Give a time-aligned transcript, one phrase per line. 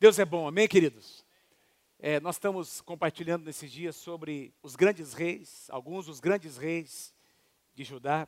[0.00, 1.22] Deus é bom, amém, queridos?
[1.98, 7.14] É, nós estamos compartilhando nesses dias sobre os grandes reis, alguns dos grandes reis
[7.74, 8.26] de Judá.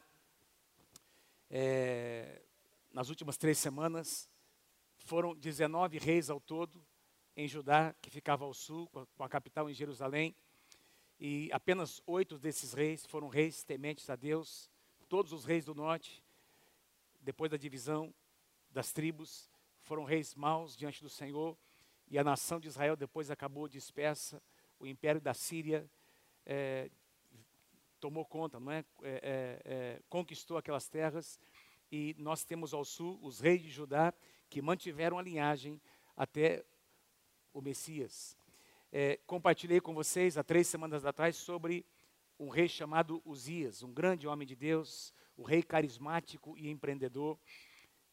[1.49, 2.43] É,
[2.93, 4.29] nas últimas três semanas,
[4.99, 6.85] foram 19 reis ao todo
[7.35, 10.37] em Judá, que ficava ao sul, com a capital em Jerusalém.
[11.19, 14.71] E apenas oito desses reis foram reis tementes a Deus.
[15.09, 16.23] Todos os reis do norte,
[17.23, 18.13] depois da divisão
[18.71, 19.51] das tribos,
[19.93, 21.55] foram reis maus diante do Senhor,
[22.09, 24.43] e a nação de Israel depois acabou dispersa.
[24.81, 25.87] O império da Síria
[26.47, 26.91] é,
[28.01, 28.87] tomou conta, não é?
[29.03, 30.03] É, é?
[30.09, 31.39] conquistou aquelas terras,
[31.91, 34.15] e nós temos ao sul os reis de Judá
[34.49, 35.79] que mantiveram a linhagem
[36.17, 36.65] até
[37.53, 38.35] o Messias.
[39.27, 41.85] Compartilhei com vocês há três semanas atrás sobre
[42.39, 47.39] um rei chamado Uzias, um grande homem de Deus, o rei carismático e empreendedor.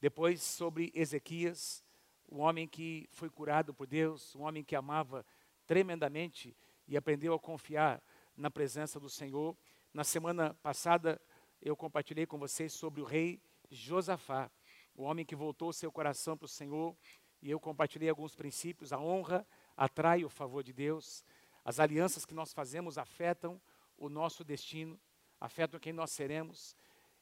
[0.01, 1.83] Depois sobre Ezequias,
[2.31, 5.25] um homem que foi curado por Deus, um homem que amava
[5.67, 6.55] tremendamente
[6.87, 8.01] e aprendeu a confiar
[8.35, 9.57] na presença do Senhor.
[9.93, 11.21] Na semana passada
[11.61, 14.49] eu compartilhei com vocês sobre o rei Josafá,
[14.95, 16.95] o homem que voltou seu coração para o Senhor,
[17.41, 18.93] e eu compartilhei alguns princípios.
[18.93, 21.25] A honra atrai o favor de Deus,
[21.65, 23.61] as alianças que nós fazemos afetam
[23.97, 24.97] o nosso destino,
[25.41, 26.73] afetam quem nós seremos.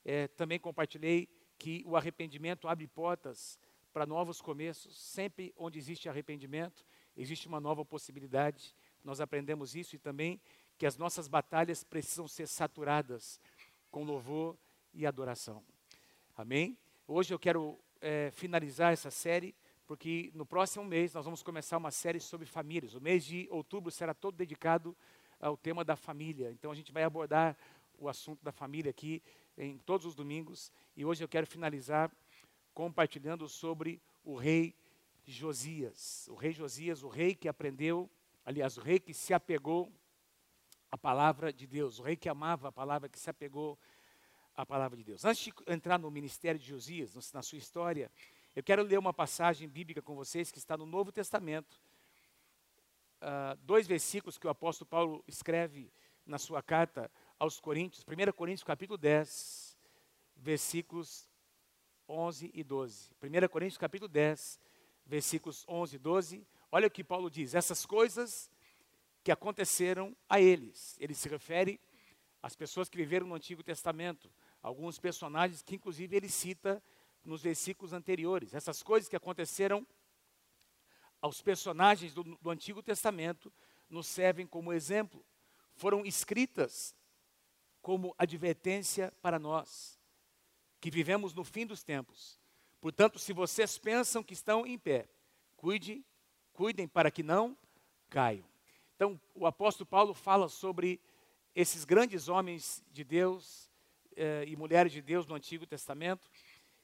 [0.06, 3.60] É, também compartilhei que o arrependimento abre portas
[3.92, 4.98] para novos começos.
[4.98, 8.76] Sempre onde existe arrependimento, existe uma nova possibilidade.
[9.04, 10.40] Nós aprendemos isso e também
[10.78, 13.40] que as nossas batalhas precisam ser saturadas
[13.90, 14.58] com louvor
[14.94, 15.64] e adoração.
[16.36, 16.78] Amém?
[17.08, 19.56] Hoje eu quero é, finalizar essa série,
[19.88, 22.94] porque no próximo mês nós vamos começar uma série sobre famílias.
[22.94, 24.96] O mês de outubro será todo dedicado
[25.40, 26.52] ao tema da família.
[26.52, 27.58] Então a gente vai abordar
[27.98, 29.24] o assunto da família aqui
[29.58, 30.72] em todos os domingos.
[30.96, 32.12] E hoje eu quero finalizar
[32.74, 34.76] compartilhando sobre o rei
[35.26, 36.28] Josias.
[36.30, 38.10] O rei Josias, o rei que aprendeu,
[38.46, 39.92] aliás, o rei que se apegou
[40.92, 43.78] à palavra de Deus, o rei que amava a palavra, que se apegou
[44.56, 45.26] à palavra de Deus.
[45.26, 48.12] Antes de entrar no ministério de Josias, na sua história,
[48.56, 51.80] eu quero ler uma passagem bíblica com vocês que está no Novo Testamento.
[53.22, 55.92] Uh, dois versículos que o apóstolo Paulo escreve
[56.26, 59.78] na sua carta aos Coríntios, 1 Coríntios capítulo 10,
[60.36, 61.30] versículos
[62.08, 63.12] 11 e 12.
[63.22, 64.60] 1 Coríntios capítulo 10,
[65.06, 66.48] versículos 11 e 12.
[66.72, 68.50] Olha o que Paulo diz: essas coisas
[69.24, 70.96] que aconteceram a eles.
[71.00, 71.80] Ele se refere
[72.42, 74.32] às pessoas que viveram no Antigo Testamento,
[74.62, 76.82] alguns personagens que inclusive ele cita
[77.24, 78.54] nos versículos anteriores.
[78.54, 79.86] Essas coisas que aconteceram
[81.22, 83.52] aos personagens do, do Antigo Testamento
[83.90, 85.26] nos servem como exemplo.
[85.76, 86.96] Foram escritas
[87.88, 89.98] como advertência para nós,
[90.82, 92.38] que vivemos no fim dos tempos.
[92.82, 95.08] Portanto, se vocês pensam que estão em pé,
[95.56, 96.04] cuide,
[96.52, 97.58] cuidem para que não
[98.10, 98.44] caiam.
[98.94, 101.00] Então, o apóstolo Paulo fala sobre
[101.56, 103.72] esses grandes homens de Deus
[104.18, 106.30] eh, e mulheres de Deus no Antigo Testamento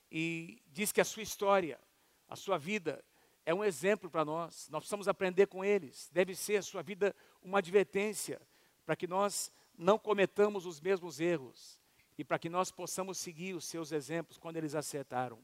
[0.10, 1.82] e diz que a sua história,
[2.30, 3.04] a sua vida
[3.46, 4.70] é um exemplo para nós.
[4.70, 6.10] Nós precisamos aprender com eles.
[6.14, 8.42] Deve ser a sua vida uma advertência
[8.86, 11.80] para que nós não cometamos os mesmos erros
[12.18, 15.40] e para que nós possamos seguir os seus exemplos quando eles acertaram.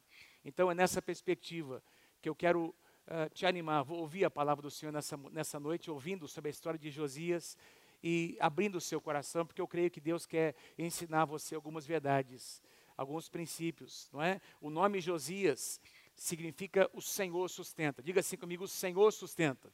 [0.45, 1.83] Então é nessa perspectiva
[2.21, 2.67] que eu quero
[3.07, 3.83] uh, te animar.
[3.83, 7.57] Vou ouvir a palavra do Senhor nessa, nessa noite, ouvindo sobre a história de Josias
[8.03, 12.61] e abrindo o seu coração, porque eu creio que Deus quer ensinar você algumas verdades,
[12.95, 14.39] alguns princípios, não é?
[14.61, 15.81] O nome Josias
[16.15, 18.01] significa o Senhor sustenta.
[18.01, 19.71] Diga assim comigo: o Senhor sustenta.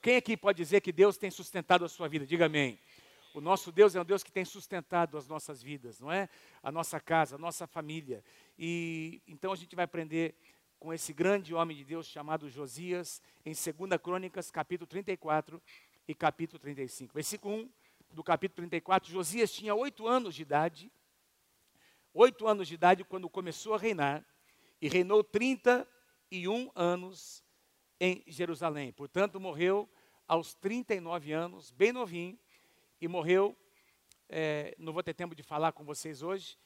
[0.00, 2.26] Quem aqui pode dizer que Deus tem sustentado a sua vida?
[2.26, 2.78] Diga amém.
[3.34, 6.28] O nosso Deus é um Deus que tem sustentado as nossas vidas, não é?
[6.62, 8.22] A nossa casa, a nossa família.
[8.58, 10.34] E então a gente vai aprender
[10.78, 15.62] com esse grande homem de Deus chamado Josias em 2 Crônicas, capítulo 34
[16.06, 17.14] e capítulo 35.
[17.14, 17.70] Versículo 1
[18.10, 20.92] do capítulo 34, Josias tinha oito anos de idade,
[22.12, 24.26] oito anos de idade quando começou a reinar,
[24.80, 27.42] e reinou 31 anos
[27.98, 28.92] em Jerusalém.
[28.92, 29.88] Portanto, morreu
[30.28, 32.38] aos 39 anos, bem novinho,
[33.02, 33.56] e morreu,
[34.28, 36.56] é, não vou ter tempo de falar com vocês hoje,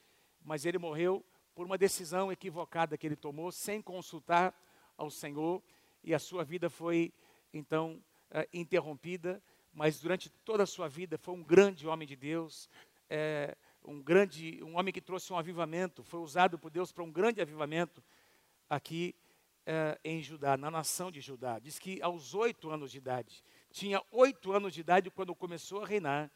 [0.44, 1.24] mas ele morreu
[1.54, 4.54] por uma decisão equivocada que ele tomou, sem consultar
[4.98, 5.62] ao Senhor,
[6.04, 7.10] e a sua vida foi,
[7.54, 9.42] então, é, interrompida,
[9.72, 12.68] mas durante toda a sua vida foi um grande homem de Deus,
[13.08, 17.10] é, um grande, um homem que trouxe um avivamento, foi usado por Deus para um
[17.10, 18.04] grande avivamento
[18.68, 19.14] aqui
[19.64, 21.58] é, em Judá, na nação de Judá.
[21.58, 23.42] Diz que aos oito anos de idade,
[23.76, 26.30] tinha oito anos de idade quando começou a reinar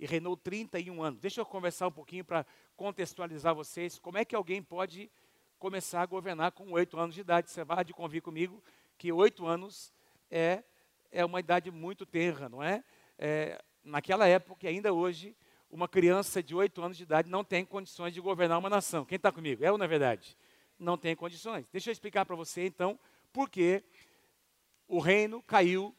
[0.00, 1.20] e reinou 31 anos.
[1.20, 5.10] Deixa eu conversar um pouquinho para contextualizar vocês como é que alguém pode
[5.58, 7.50] começar a governar com oito anos de idade.
[7.50, 8.64] Você vai de convir comigo
[8.96, 9.92] que oito anos
[10.30, 10.64] é,
[11.12, 12.82] é uma idade muito tenra, não é?
[13.18, 15.36] é naquela época e ainda hoje,
[15.70, 19.04] uma criança de 8 anos de idade não tem condições de governar uma nação.
[19.04, 19.62] Quem está comigo?
[19.62, 20.34] É ou não é verdade?
[20.78, 21.66] Não tem condições.
[21.70, 22.98] Deixa eu explicar para você, então,
[23.34, 23.84] por que
[24.88, 25.94] o reino caiu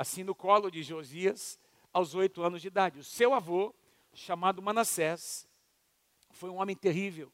[0.00, 1.60] assim no colo de Josias
[1.92, 2.98] aos oito anos de idade.
[2.98, 3.74] O seu avô,
[4.14, 5.46] chamado Manassés,
[6.30, 7.30] foi um homem terrível,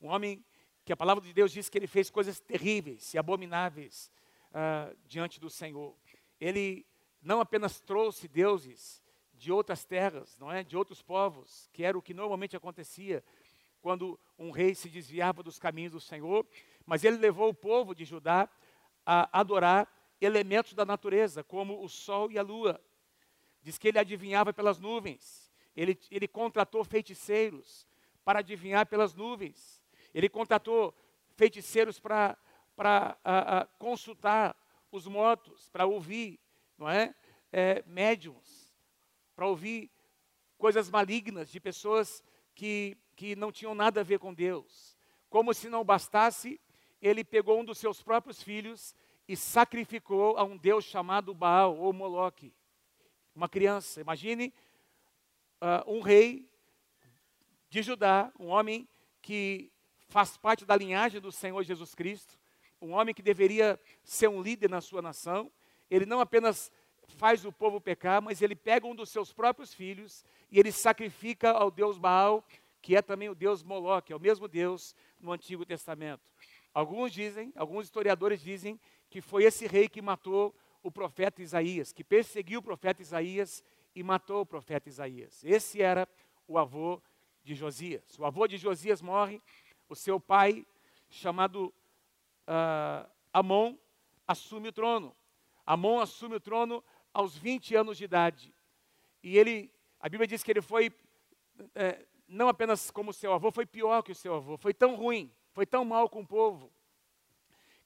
[0.00, 0.42] um homem
[0.86, 4.10] que a palavra de Deus diz que ele fez coisas terríveis e abomináveis
[4.52, 5.94] uh, diante do Senhor.
[6.40, 6.86] Ele
[7.20, 9.02] não apenas trouxe deuses
[9.34, 13.22] de outras terras, não é, de outros povos, que era o que normalmente acontecia
[13.82, 16.46] quando um rei se desviava dos caminhos do Senhor,
[16.86, 18.48] mas ele levou o povo de Judá
[19.04, 19.86] a adorar
[20.20, 22.80] elementos da natureza, como o sol e a lua.
[23.62, 25.52] Diz que ele adivinhava pelas nuvens.
[25.76, 27.86] Ele, ele contratou feiticeiros
[28.24, 29.82] para adivinhar pelas nuvens.
[30.12, 30.94] Ele contratou
[31.36, 32.36] feiticeiros para
[33.78, 34.56] consultar
[34.90, 36.40] os mortos, para ouvir,
[36.76, 37.14] não é?
[37.52, 38.74] é médiums,
[39.36, 39.90] para ouvir
[40.56, 42.22] coisas malignas de pessoas
[42.54, 44.96] que, que não tinham nada a ver com Deus.
[45.30, 46.60] Como se não bastasse,
[47.00, 48.94] ele pegou um dos seus próprios filhos
[49.28, 52.52] e sacrificou a um Deus chamado Baal ou Moloque.
[53.34, 54.52] Uma criança, imagine
[55.60, 56.50] uh, um rei
[57.68, 58.88] de Judá, um homem
[59.20, 59.70] que
[60.08, 62.38] faz parte da linhagem do Senhor Jesus Cristo,
[62.80, 65.52] um homem que deveria ser um líder na sua nação.
[65.90, 66.72] Ele não apenas
[67.06, 71.50] faz o povo pecar, mas ele pega um dos seus próprios filhos e ele sacrifica
[71.50, 72.42] ao Deus Baal,
[72.80, 76.22] que é também o Deus Moloque, é o mesmo Deus no Antigo Testamento.
[76.72, 82.04] Alguns dizem, alguns historiadores dizem que foi esse rei que matou o profeta Isaías, que
[82.04, 83.64] perseguiu o profeta Isaías
[83.94, 85.42] e matou o profeta Isaías.
[85.44, 86.08] Esse era
[86.46, 87.00] o avô
[87.42, 88.18] de Josias.
[88.18, 89.40] O avô de Josias morre
[89.88, 90.66] o seu pai,
[91.08, 91.74] chamado
[92.46, 93.76] uh, Amon,
[94.26, 95.16] assume o trono.
[95.66, 98.54] Amon assume o trono aos 20 anos de idade.
[99.22, 100.92] E ele, a Bíblia diz que ele foi,
[101.74, 105.32] é, não apenas como seu avô, foi pior que o seu avô, foi tão ruim,
[105.52, 106.70] foi tão mal com o povo,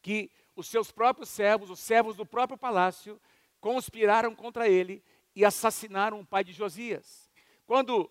[0.03, 3.21] que os seus próprios servos, os servos do próprio palácio,
[3.61, 5.03] conspiraram contra ele
[5.35, 7.31] e assassinaram o pai de Josias.
[7.67, 8.11] Quando uh,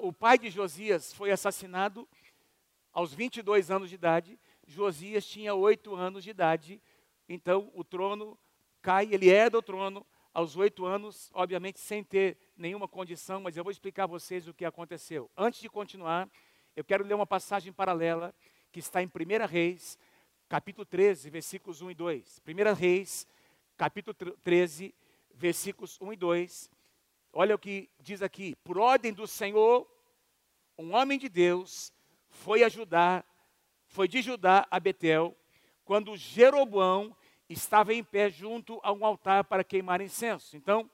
[0.00, 2.08] o pai de Josias foi assassinado,
[2.92, 6.82] aos 22 anos de idade, Josias tinha 8 anos de idade,
[7.28, 8.38] então o trono
[8.80, 13.62] cai, ele herda o trono aos 8 anos, obviamente sem ter nenhuma condição, mas eu
[13.62, 15.30] vou explicar a vocês o que aconteceu.
[15.36, 16.28] Antes de continuar,
[16.74, 18.34] eu quero ler uma passagem paralela
[18.72, 19.98] que está em 1 Reis,
[20.48, 22.42] capítulo 13, versículos 1 e 2.
[22.46, 23.26] 1 Reis,
[23.76, 24.94] capítulo 13,
[25.34, 26.70] versículos 1 e 2.
[27.32, 29.86] Olha o que diz aqui: Por ordem do Senhor,
[30.78, 31.92] um homem de Deus
[32.28, 33.24] foi ajudar,
[33.86, 35.36] foi de Judá a Betel,
[35.84, 37.16] quando Jeroboão
[37.48, 40.56] estava em pé junto a um altar para queimar incenso.
[40.56, 40.90] Então,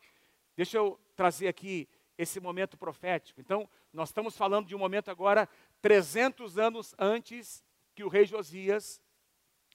[0.56, 3.40] deixa eu trazer aqui esse momento profético.
[3.40, 5.48] Então, nós estamos falando de um momento agora
[5.81, 7.64] 300 anos antes
[7.94, 9.00] que o rei Josias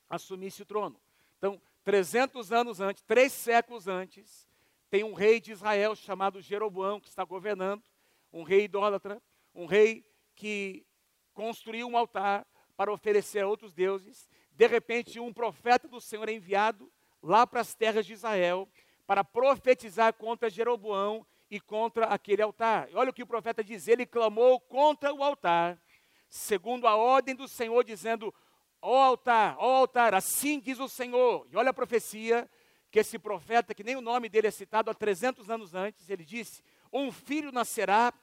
[0.10, 1.00] assumisse o trono.
[1.38, 4.48] Então, 300 anos antes, três séculos antes,
[4.90, 7.84] tem um rei de Israel chamado Jeroboão que está governando,
[8.32, 9.22] um rei idólatra,
[9.54, 10.06] um rei
[10.36, 10.86] que
[11.34, 12.46] construiu um altar
[12.76, 14.30] para oferecer a outros deuses.
[14.52, 18.70] De repente, um profeta do Senhor é enviado lá para as terras de Israel
[19.06, 22.90] para profetizar contra Jeroboão e contra aquele altar.
[22.94, 25.82] olha o que o profeta diz: ele clamou contra o altar,
[26.30, 28.34] segundo a ordem do Senhor, dizendo:
[28.82, 31.48] Ó altar, ó altar, assim diz o Senhor.
[31.52, 32.50] E olha a profecia
[32.92, 36.24] que esse profeta, que nem o nome dele é citado há 300 anos antes, ele
[36.24, 38.14] disse: Um filho nascerá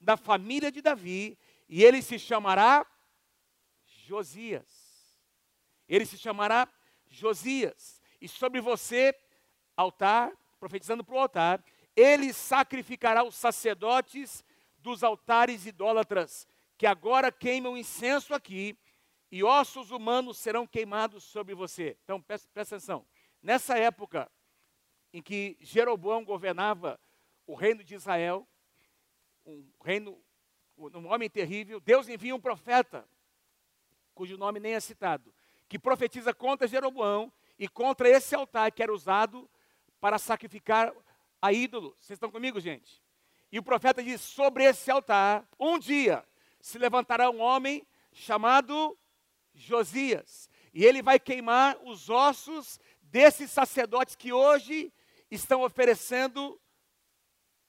[0.00, 1.38] da família de Davi
[1.68, 2.86] e ele se chamará
[3.86, 4.66] Josias.
[5.88, 6.68] Ele se chamará
[7.08, 8.00] Josias.
[8.20, 9.14] E sobre você,
[9.76, 11.64] altar, profetizando para o altar,
[11.96, 14.44] ele sacrificará os sacerdotes
[14.78, 18.76] dos altares idólatras, que agora queimam incenso aqui,
[19.32, 21.96] e ossos humanos serão queimados sobre você.
[22.04, 23.06] Então, presta, presta atenção.
[23.42, 24.30] Nessa época
[25.10, 27.00] em que Jeroboão governava
[27.46, 28.46] o reino de Israel,
[29.46, 30.22] um reino
[30.76, 33.08] um homem terrível, Deus envia um profeta,
[34.14, 35.32] cujo nome nem é citado,
[35.68, 39.48] que profetiza contra Jeroboão e contra esse altar que era usado
[40.00, 40.92] para sacrificar
[41.40, 41.96] a ídolo.
[42.00, 43.02] Vocês estão comigo, gente?
[43.50, 46.26] E o profeta diz: sobre esse altar, um dia
[46.60, 48.98] se levantará um homem chamado
[49.54, 54.92] Josias, e ele vai queimar os ossos desses sacerdotes que hoje
[55.30, 56.60] estão oferecendo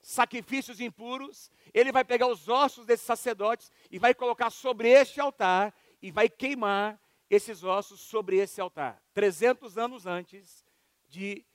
[0.02, 5.74] sacrifícios impuros, ele vai pegar os ossos desses sacerdotes e vai colocar sobre este altar
[6.02, 7.00] e vai queimar
[7.30, 9.02] esses ossos sobre esse altar.
[9.14, 10.64] 300 anos antes
[11.08, 11.46] de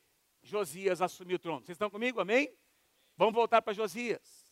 [0.43, 1.61] Josias assumir o trono.
[1.61, 2.21] Vocês estão comigo?
[2.21, 2.53] Amém?
[3.17, 4.49] Vamos voltar para Josias.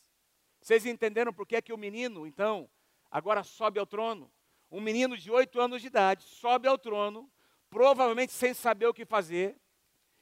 [0.61, 2.69] Vocês entenderam por que, que o menino, então,
[3.09, 4.31] agora sobe ao trono?
[4.69, 7.29] Um menino de oito anos de idade sobe ao trono,
[7.69, 9.55] provavelmente sem saber o que fazer.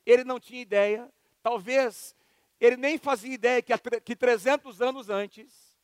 [0.06, 1.12] Ele não tinha ideia,
[1.42, 2.16] talvez
[2.60, 5.78] ele nem fazia ideia que, que 300 anos antes,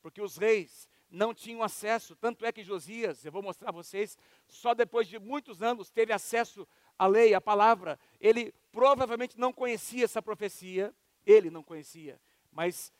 [0.00, 4.16] porque os reis não tinham acesso, tanto é que Josias, eu vou mostrar a vocês,
[4.48, 6.66] só depois de muitos anos teve acesso
[6.98, 7.98] à lei, à palavra.
[8.18, 10.94] Ele provavelmente não conhecia essa profecia,
[11.26, 12.18] ele não conhecia,
[12.50, 12.92] mas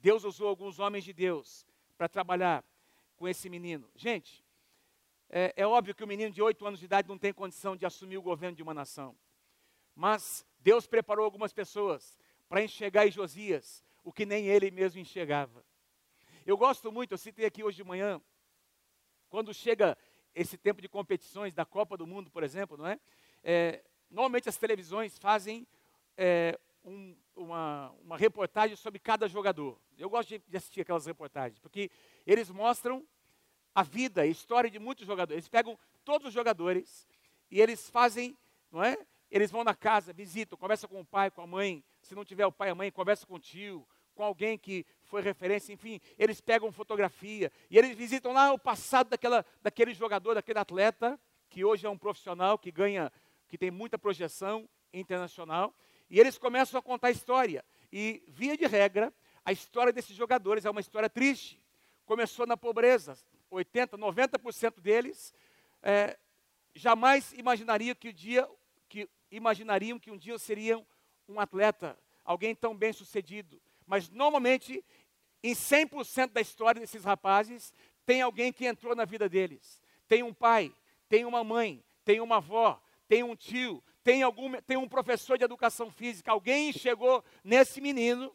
[0.00, 1.64] Deus usou alguns homens de Deus
[1.96, 2.64] para trabalhar
[3.16, 3.90] com esse menino.
[3.94, 4.44] Gente,
[5.28, 7.86] é, é óbvio que o menino de oito anos de idade não tem condição de
[7.86, 9.16] assumir o governo de uma nação,
[9.94, 12.18] mas Deus preparou algumas pessoas
[12.48, 15.64] para enxergar em Josias o que nem ele mesmo enxergava.
[16.46, 18.20] Eu gosto muito, eu citei aqui hoje de manhã,
[19.28, 19.96] quando chega
[20.34, 23.00] esse tempo de competições da Copa do Mundo, por exemplo, não é?
[23.42, 25.66] é normalmente as televisões fazem
[26.16, 29.80] é, um, uma, uma, reportagem sobre cada jogador.
[29.96, 31.90] Eu gosto de, de, assistir aquelas reportagens, porque
[32.26, 33.04] eles mostram
[33.74, 35.36] a vida, a história de muitos jogadores.
[35.36, 37.08] Eles pegam todos os jogadores
[37.50, 38.36] e eles fazem,
[38.70, 38.96] não é?
[39.30, 41.82] Eles vão na casa, visitam, conversa com o pai, com a mãe.
[42.02, 44.86] Se não tiver o pai e a mãe, conversa com o tio, com alguém que
[45.02, 50.34] foi referência, enfim, eles pegam fotografia e eles visitam lá o passado daquela, daquele jogador,
[50.34, 53.12] daquele atleta, que hoje é um profissional, que ganha,
[53.48, 55.74] que tem muita projeção internacional,
[56.10, 57.64] e eles começam a contar a história.
[57.92, 59.12] E, via de regra,
[59.44, 61.60] a história desses jogadores é uma história triste.
[62.06, 63.16] Começou na pobreza,
[63.50, 65.34] 80%, 90% deles
[65.82, 66.18] é,
[66.74, 68.48] jamais imaginariam que, o dia,
[68.88, 70.84] que imaginariam que um dia seriam
[71.28, 73.60] um atleta, alguém tão bem sucedido.
[73.86, 74.82] Mas normalmente,
[75.42, 77.72] em 100% da história desses rapazes,
[78.06, 79.80] tem alguém que entrou na vida deles.
[80.08, 80.74] Tem um pai,
[81.08, 85.44] tem uma mãe, tem uma avó, tem um tio, tem, algum, tem um professor de
[85.44, 86.30] educação física.
[86.30, 88.32] Alguém chegou nesse menino,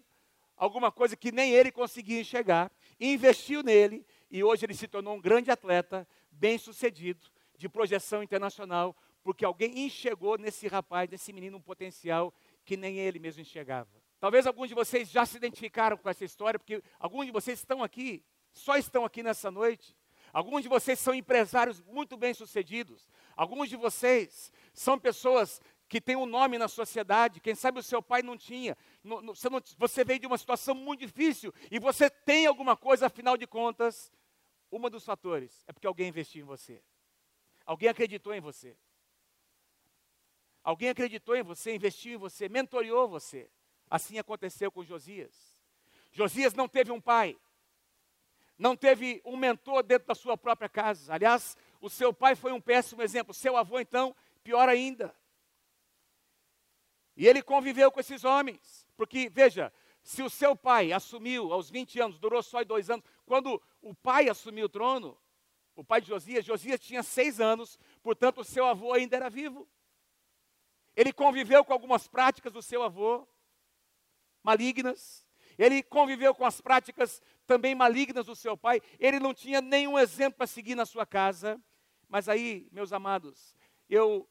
[0.58, 5.22] alguma coisa que nem ele conseguia enxergar, investiu nele e hoje ele se tornou um
[5.22, 11.62] grande atleta, bem sucedido, de projeção internacional, porque alguém enxergou nesse rapaz, nesse menino, um
[11.62, 12.34] potencial
[12.66, 13.90] que nem ele mesmo enxergava.
[14.20, 17.84] Talvez alguns de vocês já se identificaram com essa história, porque alguns de vocês estão
[17.84, 19.96] aqui, só estão aqui nessa noite.
[20.32, 23.08] Alguns de vocês são empresários muito bem-sucedidos.
[23.36, 27.42] Alguns de vocês são pessoas que têm um nome na sociedade.
[27.42, 28.78] Quem sabe o seu pai não tinha.
[29.26, 33.36] Você, não, você veio de uma situação muito difícil e você tem alguma coisa, afinal
[33.36, 34.10] de contas.
[34.72, 36.82] Uma dos fatores é porque alguém investiu em você.
[37.66, 38.78] Alguém acreditou em você.
[40.64, 43.52] Alguém acreditou em você, investiu em você, mentoriou você.
[43.90, 45.60] Assim aconteceu com Josias.
[46.10, 47.38] Josias não teve um pai,
[48.58, 51.14] não teve um mentor dentro da sua própria casa.
[51.14, 54.16] Aliás, o seu pai foi um péssimo exemplo, seu avô, então,
[54.50, 55.16] pior ainda.
[57.16, 62.00] E ele conviveu com esses homens, porque, veja, se o seu pai assumiu aos 20
[62.00, 65.16] anos, durou só dois anos, quando o pai assumiu o trono,
[65.76, 69.70] o pai de Josias, Josias tinha seis anos, portanto, o seu avô ainda era vivo.
[70.96, 73.28] Ele conviveu com algumas práticas do seu avô,
[74.42, 75.24] malignas.
[75.60, 78.82] Ele conviveu com as práticas também malignas do seu pai.
[78.98, 81.62] Ele não tinha nenhum exemplo para seguir na sua casa.
[82.10, 83.56] Mas aí, meus amados,
[83.88, 84.28] eu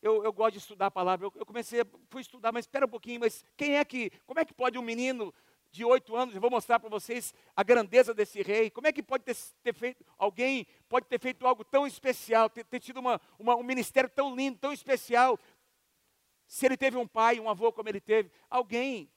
[0.00, 1.26] eu, eu, gosto de estudar a palavra.
[1.26, 4.44] Eu, eu, comecei, fui estudar, mas espera um pouquinho, mas quem é que, como é
[4.44, 5.34] que pode um menino
[5.70, 9.02] de oito anos, eu vou mostrar para vocês a grandeza desse rei, como é que
[9.02, 13.20] pode ter, ter, feito, alguém pode ter feito algo tão especial, ter, ter tido uma,
[13.38, 15.38] uma, um ministério tão lindo, tão especial,
[16.46, 19.10] se ele teve um pai, um avô como ele teve, alguém,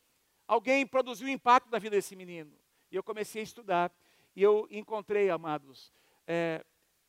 [0.46, 2.52] alguém produziu impacto na vida desse menino.
[2.92, 3.92] E eu comecei a estudar,
[4.36, 5.94] e eu encontrei, amados,
[6.28, 6.66] é,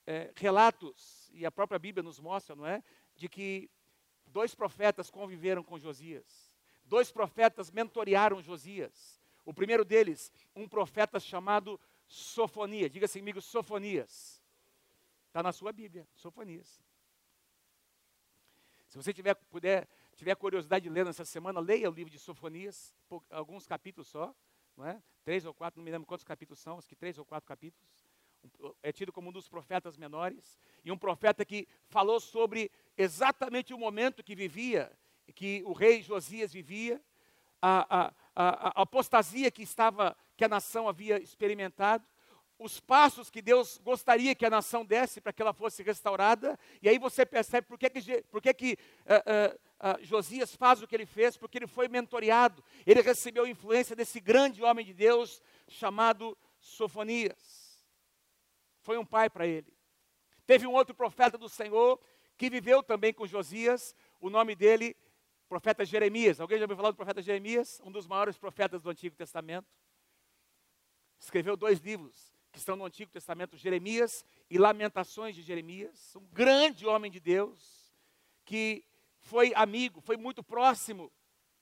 [0.07, 2.83] é, relatos, e a própria Bíblia nos mostra, não é?
[3.23, 3.71] De que
[4.27, 6.53] dois profetas conviveram com Josias.
[6.83, 9.23] Dois profetas mentorearam Josias.
[9.45, 12.91] O primeiro deles, um profeta chamado Sofonias.
[12.91, 14.43] Diga assim comigo, Sofonias.
[15.29, 16.83] Está na sua Bíblia, Sofonias.
[18.89, 22.93] Se você tiver, puder tiver curiosidade de ler nessa semana, leia o livro de Sofonias,
[23.31, 24.35] alguns capítulos só,
[24.77, 25.01] não é?
[25.23, 27.89] Três ou quatro, não me lembro quantos capítulos são, acho que três ou quatro capítulos.
[28.83, 33.79] É tido como um dos profetas menores, e um profeta que falou sobre exatamente o
[33.79, 34.91] momento que vivia,
[35.35, 37.01] que o rei Josias vivia,
[37.61, 42.05] a, a, a, a apostasia que estava, que a nação havia experimentado,
[42.59, 46.89] os passos que Deus gostaria que a nação desse para que ela fosse restaurada, e
[46.89, 50.87] aí você percebe por que, que, por que, que uh, uh, uh, Josias faz o
[50.87, 55.43] que ele fez, porque ele foi mentoreado, ele recebeu influência desse grande homem de Deus
[55.69, 57.62] chamado Sofonias.
[58.83, 59.73] Foi um pai para ele.
[60.47, 62.01] Teve um outro profeta do Senhor
[62.37, 64.97] que viveu também com Josias, o nome dele
[65.49, 66.41] profeta Jeremias.
[66.41, 67.81] Alguém já ouviu falar do profeta Jeremias?
[67.85, 69.69] Um dos maiores profetas do Antigo Testamento.
[71.21, 76.17] Escreveu dois livros que estão no Antigo Testamento, Jeremias e Lamentações de Jeremias.
[76.17, 77.95] Um grande homem de Deus
[78.45, 78.85] que
[79.19, 81.13] foi amigo, foi muito próximo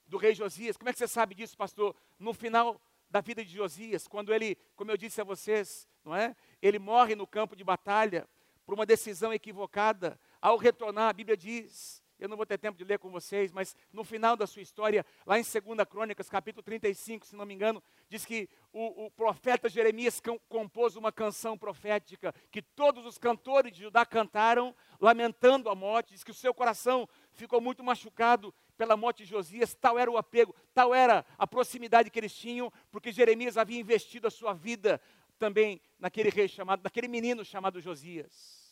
[0.06, 0.76] do rei Josias.
[0.76, 1.94] Como é que você sabe disso, pastor?
[2.18, 6.34] No final da vida de Josias, quando ele, como eu disse a vocês, não é?
[6.60, 8.28] Ele morre no campo de batalha
[8.64, 10.18] por uma decisão equivocada.
[10.40, 13.74] Ao retornar, a Bíblia diz, eu não vou ter tempo de ler com vocês, mas
[13.92, 17.82] no final da sua história, lá em 2 Crônicas, capítulo 35, se não me engano,
[18.08, 23.82] diz que o, o profeta Jeremias compôs uma canção profética que todos os cantores de
[23.82, 26.12] Judá cantaram, lamentando a morte.
[26.12, 30.16] Diz que o seu coração ficou muito machucado pela morte de Josias, tal era o
[30.16, 35.00] apego, tal era a proximidade que eles tinham, porque Jeremias havia investido a sua vida
[35.40, 38.70] também naquele rei chamado, naquele menino chamado Josias.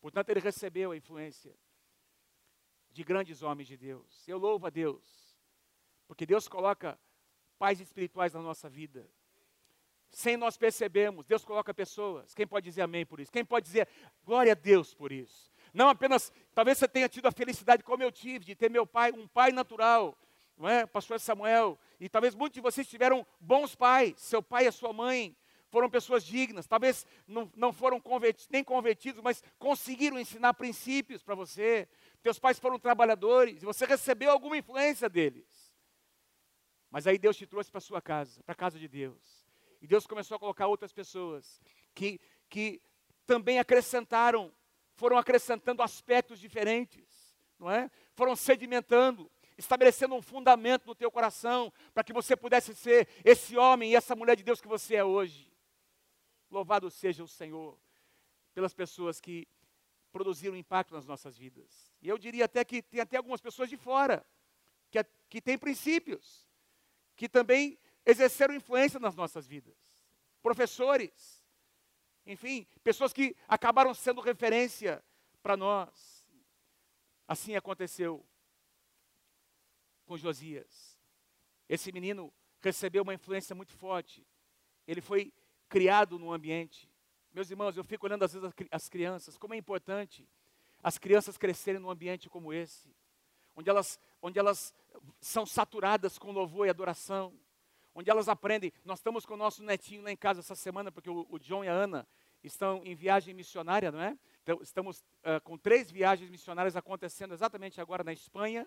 [0.00, 1.52] Portanto, ele recebeu a influência
[2.92, 4.28] de grandes homens de Deus.
[4.28, 5.02] Eu louvo a Deus,
[6.06, 6.98] porque Deus coloca
[7.58, 9.08] pais espirituais na nossa vida.
[10.10, 12.34] Sem nós percebermos, Deus coloca pessoas.
[12.34, 13.32] Quem pode dizer amém por isso?
[13.32, 13.88] Quem pode dizer
[14.24, 15.50] glória a Deus por isso?
[15.72, 19.12] Não apenas, talvez você tenha tido a felicidade como eu tive, de ter meu pai,
[19.12, 20.18] um pai natural,
[20.56, 20.84] não é?
[20.84, 24.92] Pastor Samuel, e talvez muitos de vocês tiveram bons pais, seu pai e a sua
[24.92, 25.36] mãe
[25.68, 31.34] foram pessoas dignas, talvez não, não foram convertidos, nem convertidos, mas conseguiram ensinar princípios para
[31.34, 31.86] você,
[32.22, 35.70] teus pais foram trabalhadores, e você recebeu alguma influência deles.
[36.90, 39.46] Mas aí Deus te trouxe para sua casa, para a casa de Deus.
[39.80, 41.60] E Deus começou a colocar outras pessoas
[41.94, 42.82] que, que
[43.24, 44.52] também acrescentaram,
[44.96, 47.88] foram acrescentando aspectos diferentes, não é?
[48.14, 53.92] Foram sedimentando, estabelecendo um fundamento no teu coração, para que você pudesse ser esse homem
[53.92, 55.52] e essa mulher de Deus que você é hoje.
[56.50, 57.78] Louvado seja o Senhor
[58.54, 59.46] pelas pessoas que
[60.10, 61.92] produziram impacto nas nossas vidas.
[62.02, 64.26] E eu diria até que tem até algumas pessoas de fora,
[64.90, 66.48] que, é, que têm princípios,
[67.14, 69.76] que também exerceram influência nas nossas vidas.
[70.42, 71.44] Professores,
[72.26, 75.04] enfim, pessoas que acabaram sendo referência
[75.42, 76.26] para nós.
[77.28, 78.26] Assim aconteceu
[80.10, 80.98] com Josias.
[81.68, 84.26] Esse menino recebeu uma influência muito forte.
[84.84, 85.32] Ele foi
[85.68, 86.90] criado num ambiente.
[87.32, 90.28] Meus irmãos, eu fico olhando às vezes as crianças, como é importante
[90.82, 92.92] as crianças crescerem num ambiente como esse,
[93.54, 94.74] onde elas, onde elas
[95.20, 97.32] são saturadas com louvor e adoração,
[97.94, 98.72] onde elas aprendem.
[98.84, 101.62] Nós estamos com o nosso netinho lá em casa essa semana, porque o, o John
[101.62, 102.04] e a Ana
[102.42, 104.18] estão em viagem missionária, não é?
[104.42, 108.66] Então, estamos uh, com três viagens missionárias acontecendo exatamente agora na Espanha,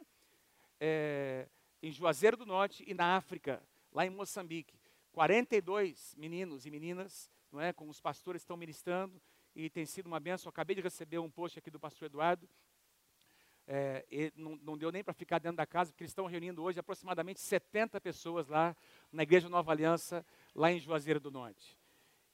[0.86, 1.48] é,
[1.82, 4.78] em Juazeiro do Norte e na África, lá em Moçambique.
[5.13, 9.22] 42 meninos e meninas, não é, com os pastores estão ministrando,
[9.56, 10.50] e tem sido uma benção.
[10.50, 12.50] Acabei de receber um post aqui do pastor Eduardo.
[13.65, 14.04] É,
[14.36, 17.39] não, não, deu nem para ficar dentro da casa, porque eles estão reunindo hoje aproximadamente
[17.39, 18.76] 70 pessoas lá
[19.10, 21.78] na Igreja Nova Aliança, lá em Juazeiro do Norte.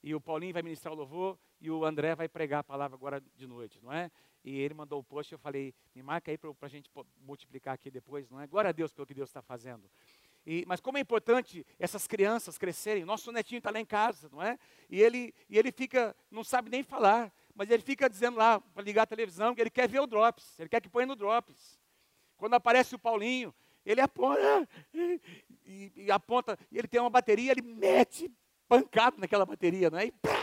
[0.02, 3.22] E o Paulinho vai ministrar o louvor e o André vai pregar a palavra agora
[3.36, 4.10] de noite, não é?
[4.42, 7.90] E ele mandou o post, eu falei, me marca aí para a gente multiplicar aqui
[7.90, 8.46] depois, não é?
[8.46, 9.90] Glória a Deus pelo que Deus está fazendo.
[10.46, 14.42] E, mas como é importante essas crianças crescerem, nosso netinho está lá em casa, não
[14.42, 14.58] é?
[14.88, 18.82] E ele, e ele fica, não sabe nem falar, mas ele fica dizendo lá, para
[18.82, 21.78] ligar a televisão, que ele quer ver o Drops, ele quer que ponha no Drops.
[22.38, 24.66] Quando aparece o Paulinho, ele aponta,
[25.66, 28.32] e, e aponta, e ele tem uma bateria, ele mete
[28.66, 30.06] pancado naquela bateria, não é?
[30.06, 30.40] E, pá.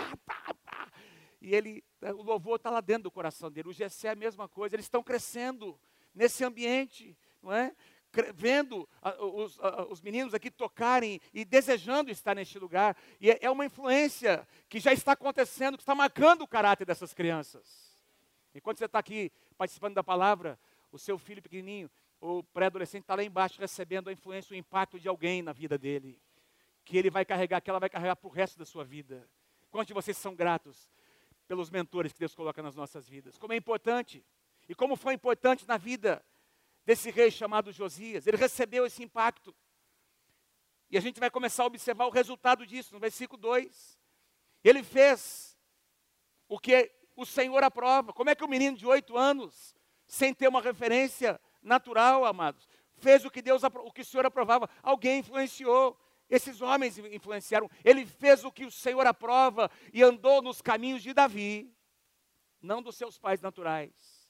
[1.42, 4.48] E ele, o louvor está lá dentro do coração dele, o GC é a mesma
[4.48, 5.80] coisa, eles estão crescendo
[6.14, 7.76] nesse ambiente, não é?
[8.34, 8.88] vendo
[9.20, 12.98] os, os, meninos aqui tocarem e desejando estar neste lugar.
[13.20, 17.14] E é, é uma influência que já está acontecendo, que está marcando o caráter dessas
[17.14, 17.96] crianças.
[18.56, 20.60] Enquanto você está aqui participando da palavra,
[20.92, 25.08] o seu filho pequenininho, o pré-adolescente, está lá embaixo recebendo a influência, o impacto de
[25.08, 26.20] alguém na vida dele.
[26.84, 29.30] Que ele vai carregar, que ela vai carregar para o resto da sua vida.
[29.70, 30.90] Quantos de vocês são gratos
[31.48, 33.38] pelos mentores que Deus coloca nas nossas vidas?
[33.38, 34.26] Como é importante.
[34.70, 36.24] E como foi importante na vida
[36.86, 38.28] desse rei chamado Josias.
[38.28, 39.54] Ele recebeu esse impacto.
[40.90, 44.00] E a gente vai começar a observar o resultado disso no versículo 2.
[44.64, 45.58] Ele fez
[46.48, 48.14] o que o Senhor aprova.
[48.14, 49.76] Como é que um menino de oito anos,
[50.08, 54.70] sem ter uma referência natural, amados, fez o que Deus, o que o Senhor aprovava?
[54.82, 56.00] Alguém influenciou.
[56.30, 57.70] Esses homens influenciaram.
[57.84, 61.74] Ele fez o que o Senhor aprova e andou nos caminhos de Davi,
[62.62, 64.28] não dos seus pais naturais.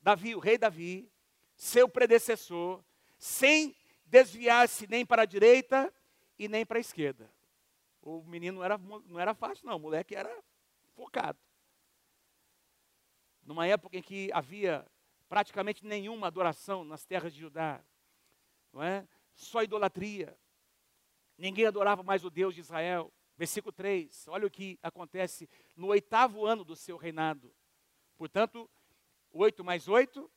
[0.00, 1.10] Davi, o rei Davi,
[1.54, 2.82] seu predecessor,
[3.16, 5.92] sem desviar-se nem para a direita
[6.38, 7.30] e nem para a esquerda.
[8.00, 10.34] O menino não era, não era fácil, não, o moleque era
[10.94, 11.38] focado.
[13.44, 14.86] Numa época em que havia
[15.28, 17.84] praticamente nenhuma adoração nas terras de Judá,
[18.72, 19.06] não é?
[19.34, 20.36] Só idolatria.
[21.38, 23.12] Ninguém adorava mais o Deus de Israel.
[23.36, 27.54] Versículo 3, olha o que acontece no oitavo ano do seu reinado.
[28.16, 28.68] Portanto,
[29.30, 30.28] 8 mais 8,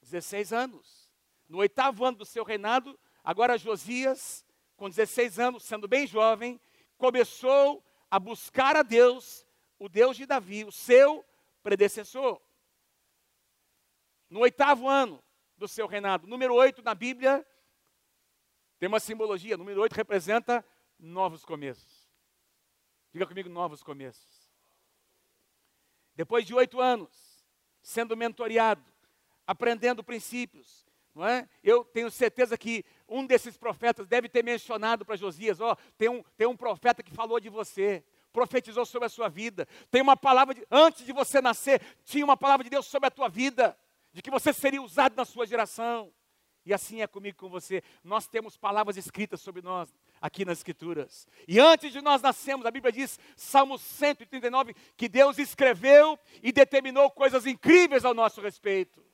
[0.00, 1.10] 16 anos.
[1.48, 6.60] No oitavo ano do seu reinado, agora Josias, com 16 anos, sendo bem jovem,
[6.96, 9.44] começou a buscar a Deus,
[9.76, 11.24] o Deus de Davi, o seu
[11.60, 12.40] predecessor.
[14.30, 15.22] No oitavo ano
[15.56, 17.44] do seu reinado, número 8 na Bíblia,
[18.78, 19.56] tem uma simbologia.
[19.56, 20.64] Número 8 representa
[20.98, 22.08] novos começos.
[23.12, 24.52] Diga comigo, novos começos.
[26.16, 27.44] Depois de oito anos,
[27.82, 28.84] sendo mentoreado,
[29.46, 30.84] aprendendo princípios,
[31.14, 31.48] não é?
[31.62, 36.22] Eu tenho certeza que um desses profetas deve ter mencionado para Josias: ó, tem, um,
[36.36, 39.66] tem um profeta que falou de você, profetizou sobre a sua vida.
[39.90, 43.10] Tem uma palavra, de, antes de você nascer, tinha uma palavra de Deus sobre a
[43.10, 43.78] tua vida,
[44.12, 46.12] de que você seria usado na sua geração.
[46.66, 47.82] E assim é comigo com você.
[48.02, 51.28] Nós temos palavras escritas sobre nós aqui nas Escrituras.
[51.46, 57.10] E antes de nós nascermos, a Bíblia diz, Salmo 139, que Deus escreveu e determinou
[57.10, 59.04] coisas incríveis ao nosso respeito.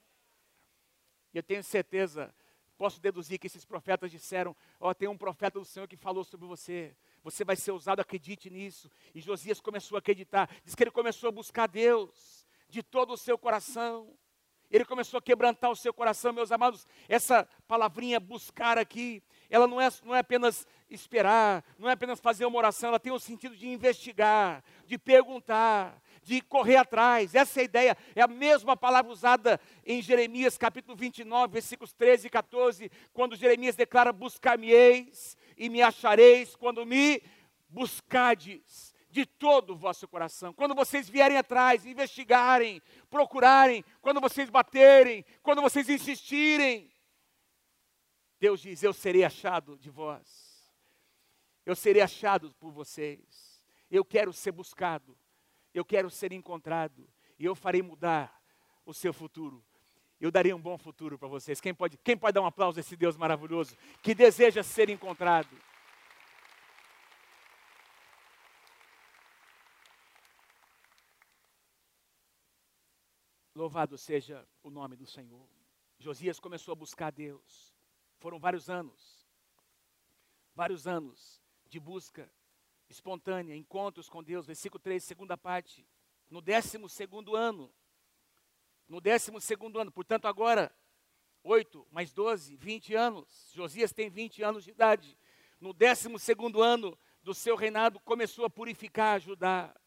[1.35, 2.33] E eu tenho certeza,
[2.79, 6.23] posso deduzir que esses profetas disseram: Ó, oh, tem um profeta do Senhor que falou
[6.23, 6.97] sobre você.
[7.23, 8.91] Você vai ser usado, acredite nisso.
[9.15, 10.49] E Josias começou a acreditar.
[10.65, 14.17] Diz que ele começou a buscar Deus de todo o seu coração.
[14.71, 16.87] Ele começou a quebrantar o seu coração, meus amados.
[17.09, 22.45] Essa palavrinha buscar aqui, ela não é, não é apenas esperar, não é apenas fazer
[22.47, 27.35] uma oração, ela tem o sentido de investigar, de perguntar, de correr atrás.
[27.35, 32.29] Essa é a ideia, é a mesma palavra usada em Jeremias capítulo 29, versículos 13
[32.29, 37.21] e 14, quando Jeremias declara: Buscar-me-eis e me achareis quando me
[37.69, 40.53] buscardes de todo o vosso coração.
[40.53, 46.90] Quando vocês vierem atrás, investigarem, procurarem, quando vocês baterem, quando vocês insistirem,
[48.38, 50.73] Deus diz: Eu serei achado de vós,
[51.66, 55.16] eu serei achado por vocês, eu quero ser buscado,
[55.75, 58.40] eu quero ser encontrado, e eu farei mudar
[58.87, 59.64] o seu futuro.
[60.20, 61.62] Eu darei um bom futuro para vocês.
[61.62, 65.49] Quem pode, quem pode dar um aplauso a esse Deus maravilhoso que deseja ser encontrado?
[73.61, 75.46] Louvado seja o nome do Senhor.
[75.99, 77.75] Josias começou a buscar Deus.
[78.16, 79.29] Foram vários anos.
[80.55, 82.33] Vários anos de busca
[82.88, 84.46] espontânea, encontros com Deus.
[84.46, 85.87] Versículo 3, segunda parte.
[86.31, 87.70] No décimo segundo ano.
[88.88, 89.92] No décimo segundo ano.
[89.92, 90.75] Portanto, agora,
[91.44, 93.53] 8 mais 12, 20 anos.
[93.53, 95.18] Josias tem 20 anos de idade.
[95.61, 99.79] No décimo segundo ano do seu reinado, começou a purificar Judá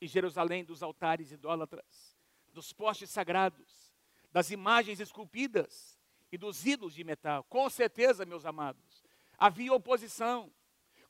[0.00, 2.20] e Jerusalém dos altares idólatras
[2.52, 3.92] dos postes sagrados,
[4.30, 5.98] das imagens esculpidas
[6.30, 7.44] e dos ídolos de metal.
[7.44, 9.04] Com certeza, meus amados,
[9.38, 10.50] havia oposição.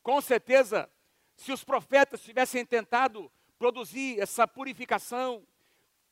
[0.02, 0.90] Com certeza,
[1.36, 5.46] se os profetas tivessem tentado produzir essa purificação,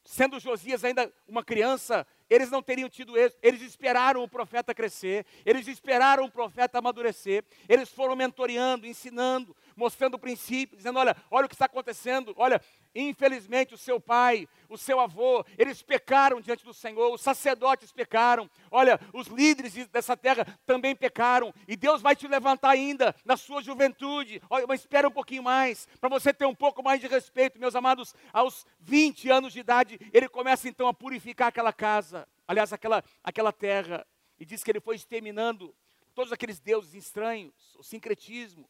[0.04, 3.40] sendo Josias ainda uma criança, eles não teriam tido êxito.
[3.42, 10.18] Eles esperaram o profeta crescer, eles esperaram o profeta amadurecer, eles foram mentoreando, ensinando, mostrando
[10.18, 12.60] princípios, dizendo: olha, olha o que está acontecendo, olha,
[12.94, 18.50] Infelizmente, o seu pai, o seu avô, eles pecaram diante do Senhor, os sacerdotes pecaram,
[18.68, 23.62] olha, os líderes dessa terra também pecaram, e Deus vai te levantar ainda na sua
[23.62, 24.42] juventude.
[24.50, 27.76] Olha, mas espera um pouquinho mais, para você ter um pouco mais de respeito, meus
[27.76, 28.12] amados.
[28.32, 33.52] Aos 20 anos de idade, ele começa então a purificar aquela casa, aliás, aquela, aquela
[33.52, 34.04] terra,
[34.36, 35.72] e diz que ele foi exterminando
[36.12, 38.68] todos aqueles deuses estranhos, o sincretismo,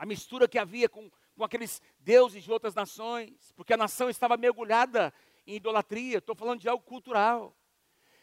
[0.00, 1.10] a mistura que havia com
[1.40, 5.10] com aqueles deuses de outras nações, porque a nação estava mergulhada
[5.46, 6.18] em idolatria.
[6.18, 7.56] Estou falando de algo cultural.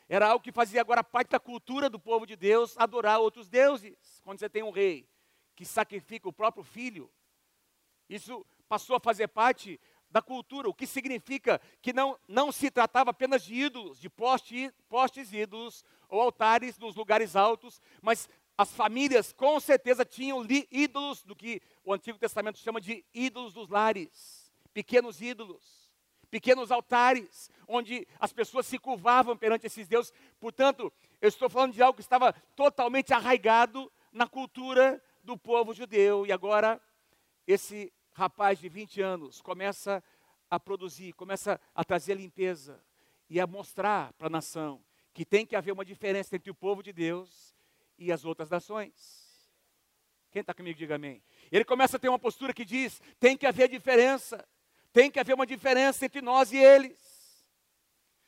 [0.08, 4.22] Era algo que fazia agora parte da cultura do povo de Deus adorar outros deuses.
[4.24, 5.10] Quando você tem um rei
[5.56, 7.12] que sacrifica o próprio filho,
[8.08, 9.80] isso passou a fazer parte
[10.12, 14.72] da cultura, o que significa que não, não se tratava apenas de ídolos, de poste,
[14.88, 21.36] postes ídolos ou altares nos lugares altos, mas as famílias com certeza tinham ídolos do
[21.36, 25.92] que o Antigo Testamento chama de ídolos dos lares, pequenos ídolos,
[26.32, 30.12] pequenos altares, onde as pessoas se curvavam perante esses deuses.
[30.40, 30.92] Portanto,
[31.22, 36.26] eu estou falando de algo que estava totalmente arraigado na cultura do povo judeu.
[36.26, 36.82] E agora,
[37.46, 40.04] esse rapaz de 20 anos começa
[40.50, 42.84] a produzir, começa a trazer limpeza
[43.30, 46.82] e a mostrar para a nação que tem que haver uma diferença entre o povo
[46.82, 47.57] de Deus
[47.98, 49.28] e as outras nações.
[50.32, 51.24] Quem está comigo, diga amém.
[51.52, 54.48] Ele começa a ter uma postura que diz: tem que haver diferença,
[54.92, 57.46] tem que haver uma diferença entre nós e eles.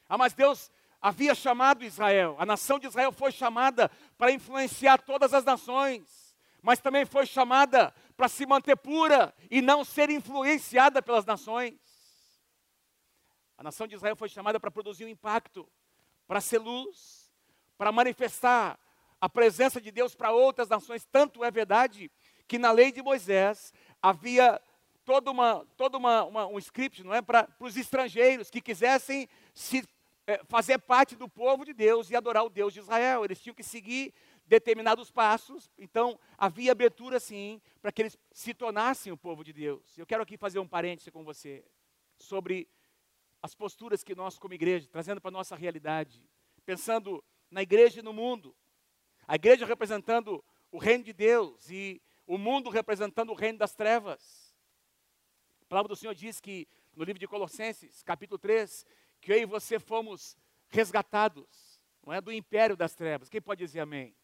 [0.08, 5.34] Ah, mas Deus havia chamado Israel, a nação de Israel foi chamada para influenciar todas
[5.34, 11.25] as nações, mas também foi chamada para se manter pura e não ser influenciada pelas
[11.25, 11.79] nações.
[13.58, 15.69] A nação de Israel foi chamada para produzir um impacto,
[16.27, 17.32] para ser luz,
[17.77, 18.79] para manifestar
[19.19, 21.05] a presença de Deus para outras nações.
[21.05, 22.12] Tanto é verdade
[22.47, 24.62] que na lei de Moisés havia
[25.03, 29.88] todo, uma, todo uma, uma, um script não é, para os estrangeiros que quisessem se
[30.27, 33.25] é, fazer parte do povo de Deus e adorar o Deus de Israel.
[33.25, 34.13] Eles tinham que seguir
[34.45, 35.71] determinados passos.
[35.77, 39.97] Então, havia abertura, sim, para que eles se tornassem o povo de Deus.
[39.97, 41.63] Eu quero aqui fazer um parêntese com você
[42.17, 42.67] sobre
[43.41, 46.23] as posturas que nós, como igreja, trazendo para a nossa realidade,
[46.65, 48.55] pensando na igreja e no mundo.
[49.30, 54.56] A igreja representando o reino de Deus e o mundo representando o reino das trevas.
[55.62, 58.88] A palavra do Senhor diz que, no livro de Colossenses, capítulo 3,
[59.22, 60.36] que eu e você fomos
[60.70, 63.30] resgatados, não é do império das trevas.
[63.30, 64.15] Quem pode dizer amém?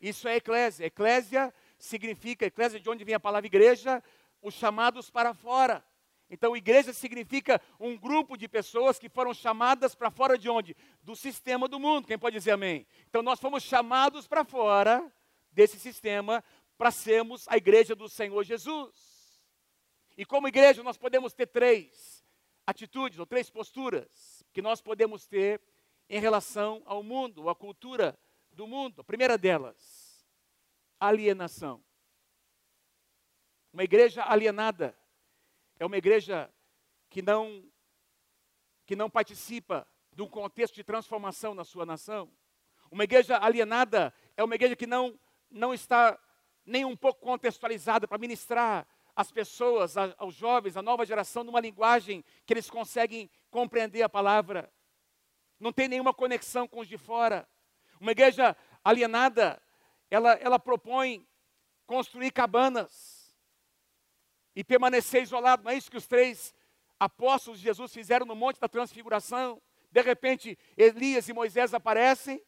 [0.00, 0.84] Isso é eclésia.
[0.84, 4.02] Eclésia significa, eclésia de onde vem a palavra igreja,
[4.42, 5.84] os chamados para fora.
[6.30, 10.76] Então, igreja significa um grupo de pessoas que foram chamadas para fora de onde?
[11.02, 12.06] Do sistema do mundo.
[12.06, 12.86] Quem pode dizer amém?
[13.08, 15.12] Então, nós fomos chamados para fora
[15.50, 16.44] desse sistema
[16.78, 19.42] para sermos a igreja do Senhor Jesus.
[20.16, 22.24] E como igreja, nós podemos ter três
[22.64, 25.60] atitudes ou três posturas que nós podemos ter
[26.08, 28.16] em relação ao mundo, à cultura
[28.52, 29.00] do mundo.
[29.00, 30.24] A primeira delas,
[31.00, 31.82] alienação.
[33.72, 34.96] Uma igreja alienada
[35.80, 36.52] é uma igreja
[37.08, 37.64] que não
[38.84, 42.30] que não participa de um contexto de transformação na sua nação.
[42.90, 45.18] Uma igreja alienada é uma igreja que não
[45.50, 46.20] não está
[46.66, 52.22] nem um pouco contextualizada para ministrar às pessoas, aos jovens, à nova geração, numa linguagem
[52.44, 54.70] que eles conseguem compreender a palavra.
[55.58, 57.48] Não tem nenhuma conexão com os de fora.
[57.98, 59.60] Uma igreja alienada,
[60.10, 61.26] ela, ela propõe
[61.86, 63.19] construir cabanas
[64.54, 65.62] e permanecer isolado.
[65.64, 66.54] Não é isso que os três
[66.98, 69.60] apóstolos de Jesus fizeram no Monte da Transfiguração?
[69.90, 72.42] De repente, Elias e Moisés aparecem,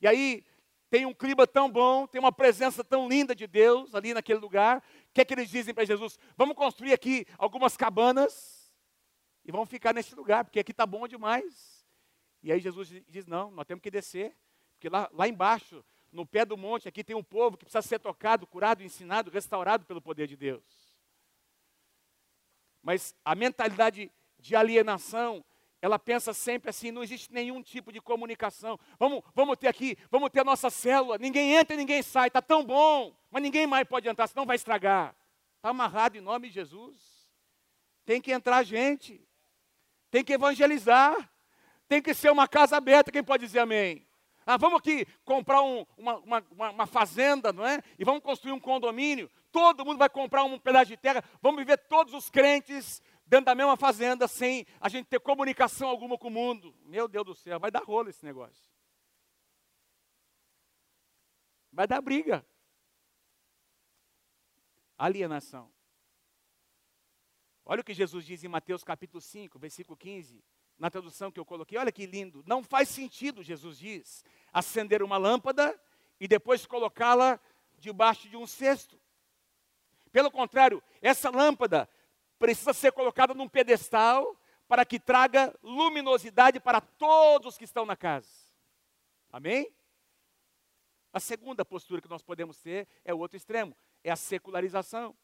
[0.00, 0.44] e aí
[0.90, 4.78] tem um clima tão bom, tem uma presença tão linda de Deus ali naquele lugar.
[4.78, 6.18] O que é que eles dizem para Jesus?
[6.36, 8.72] Vamos construir aqui algumas cabanas
[9.44, 11.86] e vamos ficar nesse lugar, porque aqui está bom demais.
[12.42, 14.36] E aí Jesus diz: Não, nós temos que descer,
[14.72, 18.00] porque lá, lá embaixo, no pé do monte, aqui tem um povo que precisa ser
[18.00, 20.89] tocado, curado, ensinado, restaurado pelo poder de Deus.
[22.82, 25.44] Mas a mentalidade de alienação
[25.82, 28.78] ela pensa sempre assim, não existe nenhum tipo de comunicação.
[28.98, 31.16] Vamos, vamos ter aqui, vamos ter a nossa célula.
[31.16, 34.56] Ninguém entra e ninguém sai, está tão bom, mas ninguém mais pode entrar, senão vai
[34.56, 35.14] estragar.
[35.56, 37.30] Está amarrado em nome de Jesus.
[38.04, 39.26] Tem que entrar gente,
[40.10, 41.30] tem que evangelizar,
[41.88, 43.10] tem que ser uma casa aberta.
[43.10, 44.06] Quem pode dizer amém?
[44.44, 47.80] Ah, vamos aqui comprar um, uma, uma, uma, fazenda, não é?
[47.98, 49.30] E vamos construir um condomínio.
[49.52, 51.24] Todo mundo vai comprar um pedaço de terra.
[51.42, 56.18] Vamos viver todos os crentes dentro da mesma fazenda, sem a gente ter comunicação alguma
[56.18, 56.74] com o mundo.
[56.84, 58.70] Meu Deus do céu, vai dar rolo esse negócio.
[61.72, 62.44] Vai dar briga.
[64.98, 65.72] Alienação.
[67.64, 70.42] Olha o que Jesus diz em Mateus capítulo 5, versículo 15,
[70.76, 71.78] na tradução que eu coloquei.
[71.78, 72.42] Olha que lindo.
[72.46, 75.80] Não faz sentido, Jesus diz, acender uma lâmpada
[76.18, 77.38] e depois colocá-la
[77.78, 78.99] debaixo de um cesto.
[80.12, 81.88] Pelo contrário, essa lâmpada
[82.38, 88.28] precisa ser colocada num pedestal para que traga luminosidade para todos que estão na casa.
[89.32, 89.72] Amém?
[91.12, 95.16] A segunda postura que nós podemos ter é o outro extremo, é a secularização.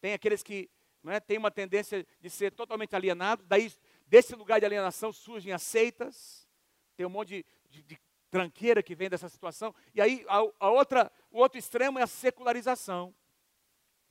[0.00, 0.70] Tem aqueles que
[1.02, 3.72] não é, têm uma tendência de ser totalmente alienados, daí
[4.06, 6.46] desse lugar de alienação surgem as seitas,
[6.96, 8.00] tem um monte de, de, de
[8.30, 12.06] tranqueira que vem dessa situação, e aí a, a outra, o outro extremo é a
[12.06, 13.14] secularização.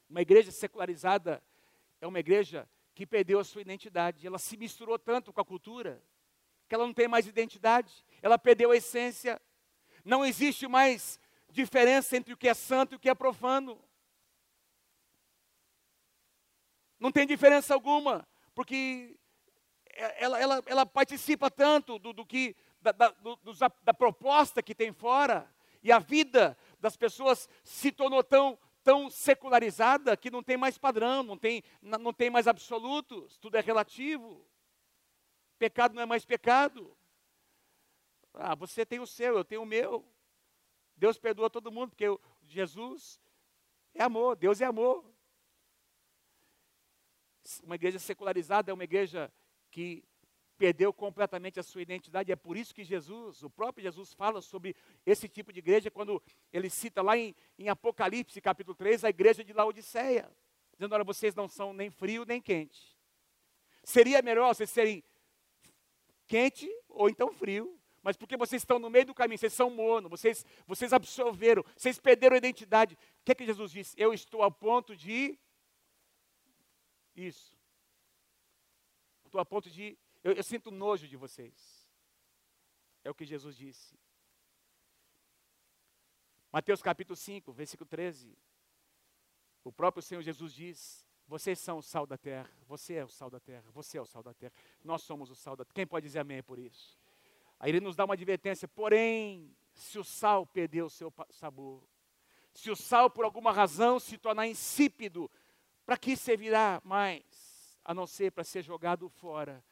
[0.10, 1.44] Uma igreja secularizada
[2.00, 4.26] é uma igreja que perdeu a sua identidade.
[4.26, 6.02] Ela se misturou tanto com a cultura
[6.68, 8.06] que ela não tem mais identidade.
[8.22, 9.42] Ela perdeu a essência.
[10.04, 13.82] Não existe mais diferença entre o que é santo e o que é profano.
[17.00, 19.16] Não tem diferença alguma, porque
[20.18, 23.38] ela, ela, ela participa tanto do, do que da, da, do,
[23.84, 25.52] da proposta que tem fora,
[25.84, 31.22] e a vida das pessoas se tornou tão tão secularizada que não tem mais padrão,
[31.22, 34.48] não tem, não tem mais absolutos, tudo é relativo.
[35.60, 36.98] Pecado não é mais pecado.
[38.34, 40.10] Ah, você tem o seu, eu tenho o meu.
[40.96, 42.06] Deus perdoa todo mundo, porque
[42.44, 43.20] Jesus
[43.94, 45.04] é amor, Deus é amor.
[47.64, 49.30] Uma igreja secularizada é uma igreja
[49.70, 50.02] que
[50.58, 52.32] perdeu completamente a sua identidade.
[52.32, 56.22] É por isso que Jesus, o próprio Jesus, fala sobre esse tipo de igreja quando
[56.52, 60.30] ele cita lá em, em Apocalipse, capítulo 3, a igreja de Laodiceia,
[60.74, 62.98] dizendo: Olha, vocês não são nem frio nem quente.
[63.84, 65.04] Seria melhor vocês serem
[66.26, 70.10] quente ou então frio, mas porque vocês estão no meio do caminho, vocês são mono,
[70.10, 72.96] vocês, vocês absorveram, vocês perderam a identidade.
[72.96, 73.96] O que é que Jesus disse?
[73.98, 75.38] Eu estou a ponto de.
[77.16, 77.56] Isso.
[79.26, 81.88] Estou a ponto de eu, eu sinto nojo de vocês.
[83.04, 83.98] É o que Jesus disse.
[86.52, 88.38] Mateus capítulo 5, versículo 13.
[89.64, 93.30] O próprio Senhor Jesus diz: Vocês são o sal da terra, você é o sal
[93.30, 94.54] da terra, você é o sal da terra,
[94.84, 95.76] nós somos o sal da terra.
[95.76, 96.98] Quem pode dizer amém por isso?
[97.60, 101.84] Aí ele nos dá uma advertência: porém, se o sal perder o seu sabor,
[102.54, 105.30] se o sal por alguma razão se tornar insípido,
[105.86, 109.64] para que servirá mais, a não ser para ser jogado fora?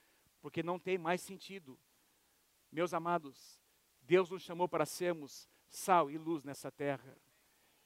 [0.45, 1.75] Porque não tem mais sentido.
[2.71, 3.59] Meus amados,
[3.99, 7.17] Deus nos chamou para sermos sal e luz nessa terra.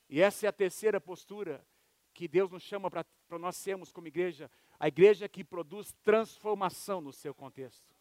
[0.09, 1.65] E essa é a terceira postura
[2.13, 3.05] que Deus nos chama para,
[3.39, 7.95] nós sermos como igreja, a igreja que produz transformação no seu contexto.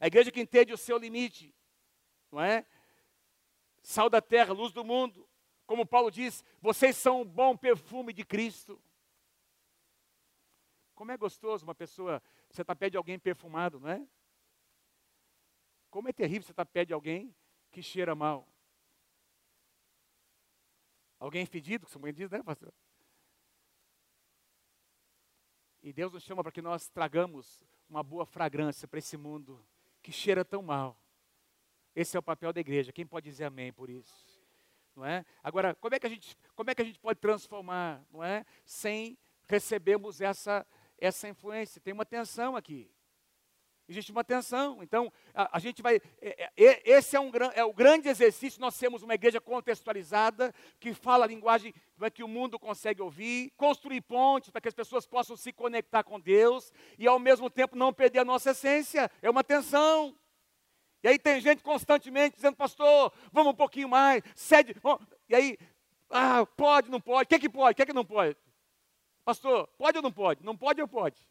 [0.00, 1.54] A igreja que entende o seu limite,
[2.32, 2.66] não é?
[3.80, 5.28] Sal da terra, luz do mundo.
[5.66, 8.82] Como Paulo diz, vocês são o bom perfume de Cristo.
[10.96, 12.22] Como é gostoso uma pessoa
[12.56, 14.06] você está perto de alguém perfumado, não é?
[15.90, 17.34] Como é terrível você estar tá perto de alguém
[17.70, 18.48] que cheira mal.
[21.18, 22.72] Alguém fedido, que sua mãe diz, né, pastor?
[25.82, 29.64] E Deus nos chama para que nós tragamos uma boa fragrância para esse mundo
[30.02, 31.00] que cheira tão mal.
[31.94, 32.92] Esse é o papel da igreja.
[32.92, 34.42] Quem pode dizer amém por isso?
[34.94, 35.24] Não é?
[35.42, 38.44] Agora, como é que a gente, como é que a gente pode transformar, não é?
[38.64, 39.16] Sem
[39.46, 40.66] recebermos essa
[40.98, 41.80] essa influência.
[41.80, 42.90] Tem uma tensão aqui.
[43.88, 44.82] Existe uma tensão.
[44.82, 46.00] Então, a, a gente vai.
[46.20, 48.60] É, é, esse é, um, é o grande exercício.
[48.60, 51.72] Nós temos uma igreja contextualizada, que fala a linguagem
[52.12, 56.18] que o mundo consegue ouvir, construir pontes para que as pessoas possam se conectar com
[56.18, 59.08] Deus e, ao mesmo tempo, não perder a nossa essência.
[59.22, 60.16] É uma tensão.
[61.02, 64.74] E aí tem gente constantemente dizendo, pastor, vamos um pouquinho mais, cede.
[65.28, 65.58] E aí,
[66.10, 68.36] ah, pode, não pode, o que, é que pode, o que, é que não pode?
[69.26, 70.44] Pastor, pode ou não pode?
[70.44, 71.28] Não pode ou pode?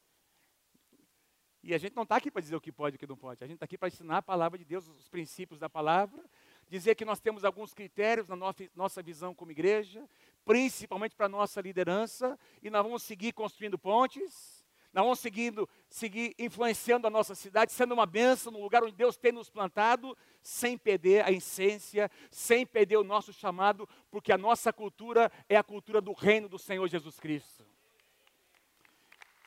[1.63, 3.15] E a gente não está aqui para dizer o que pode e o que não
[3.15, 3.41] pode.
[3.41, 6.21] A gente está aqui para ensinar a palavra de Deus, os princípios da palavra,
[6.67, 10.05] dizer que nós temos alguns critérios na nossa, visão como igreja,
[10.43, 16.35] principalmente para a nossa liderança, e nós vamos seguir construindo pontes, nós vamos seguindo, seguir
[16.37, 20.77] influenciando a nossa cidade, sendo uma bênção no lugar onde Deus tem nos plantado, sem
[20.77, 26.01] perder a essência, sem perder o nosso chamado, porque a nossa cultura é a cultura
[26.01, 27.74] do reino do Senhor Jesus Cristo.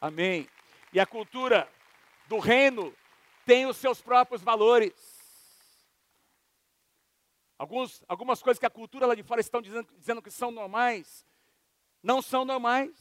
[0.01, 0.49] Amém.
[0.93, 1.69] E a cultura
[2.29, 2.95] do reino
[3.45, 4.93] tem os seus próprios valores.
[7.59, 11.27] Alguns, algumas coisas que a cultura lá de fora estão dizendo, dizendo que são normais,
[12.01, 12.93] não são normais.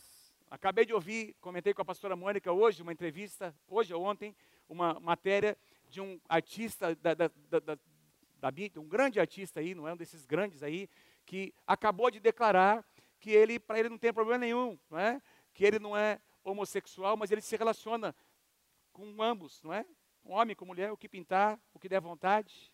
[0.49, 4.35] Acabei de ouvir, comentei com a pastora Mônica hoje, uma entrevista, hoje ou ontem,
[4.67, 5.55] uma matéria
[5.89, 7.79] de um artista da, da, da, da,
[8.77, 10.89] um grande artista aí, não é um desses grandes aí,
[11.25, 12.83] que acabou de declarar
[13.19, 15.21] que ele, para ele não tem problema nenhum, não é?
[15.53, 16.19] que ele não é
[16.51, 18.15] homossexual, mas ele se relaciona
[18.91, 19.85] com ambos, não é?
[20.23, 22.71] Com homem, com mulher, o que pintar, o que der vontade.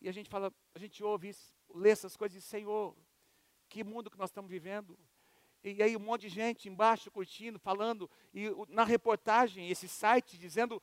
[0.00, 2.96] E a gente fala, a gente ouve isso, lê essas coisas e diz, Senhor,
[3.68, 4.98] que mundo que nós estamos vivendo.
[5.62, 10.82] E aí um monte de gente embaixo curtindo, falando, e na reportagem, esse site dizendo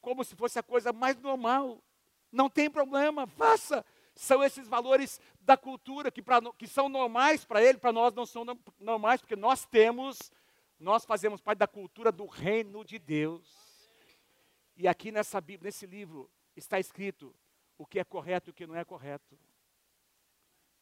[0.00, 1.82] como se fosse a coisa mais normal.
[2.30, 3.84] Não tem problema, faça
[4.18, 8.26] são esses valores da cultura que, pra, que são normais para ele, para nós não
[8.26, 8.44] são
[8.80, 10.32] normais, porque nós temos,
[10.76, 13.48] nós fazemos parte da cultura do reino de Deus.
[14.76, 17.32] E aqui nessa Bíblia, nesse livro, está escrito
[17.78, 19.38] o que é correto e o que não é correto.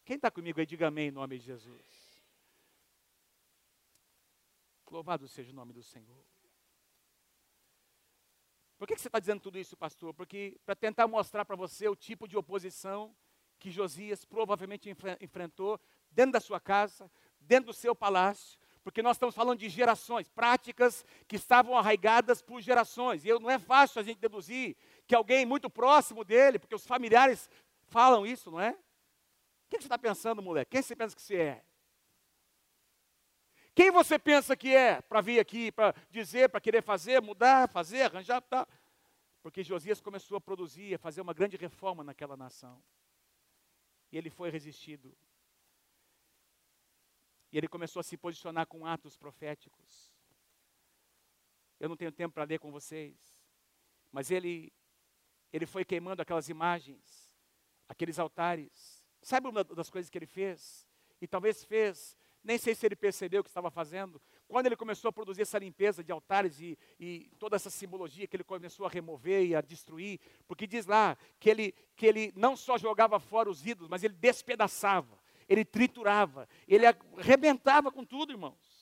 [0.03, 2.23] Quem está comigo aí, diga amém em nome de Jesus.
[4.91, 6.25] Louvado seja o nome do Senhor.
[8.79, 10.15] Por que, você está dizendo tudo isso, pastor?
[10.15, 13.15] Porque para tentar mostrar para você o tipo de oposição
[13.67, 14.89] que Josias provavelmente
[15.21, 15.81] enfrentou
[16.13, 17.11] dentro da sua casa,
[17.41, 22.61] dentro do seu palácio, porque nós estamos falando de gerações, práticas que estavam arraigadas por
[22.61, 23.25] gerações.
[23.25, 27.51] E não é fácil a gente deduzir que alguém muito próximo dele, porque os familiares
[27.89, 28.71] falam isso, não é?
[28.71, 30.71] O que você está pensando, moleque?
[30.71, 31.65] Quem você pensa que você é?
[33.75, 38.03] Quem você pensa que é para vir aqui, para dizer, para querer fazer, mudar, fazer,
[38.03, 38.65] arranjar, tá?
[39.43, 42.81] Porque Josias começou a produzir, a fazer uma grande reforma naquela nação
[44.11, 45.17] e ele foi resistido.
[47.53, 50.13] E ele começou a se posicionar com atos proféticos.
[51.79, 53.17] Eu não tenho tempo para ler com vocês.
[54.11, 54.73] Mas ele,
[55.53, 57.35] ele foi queimando aquelas imagens,
[57.89, 59.05] aqueles altares.
[59.23, 60.89] Sabe uma das coisas que ele fez?
[61.21, 64.21] E talvez fez, nem sei se ele percebeu o que estava fazendo.
[64.49, 68.37] Quando ele começou a produzir essa limpeza de altares e, e toda essa simbologia que
[68.37, 72.57] ele começou a remover e a destruir, porque diz lá que ele, que ele não
[72.57, 75.19] só jogava fora os ídolos, mas ele despedaçava,
[75.49, 78.77] ele triturava, ele arrebentava com tudo, irmãos.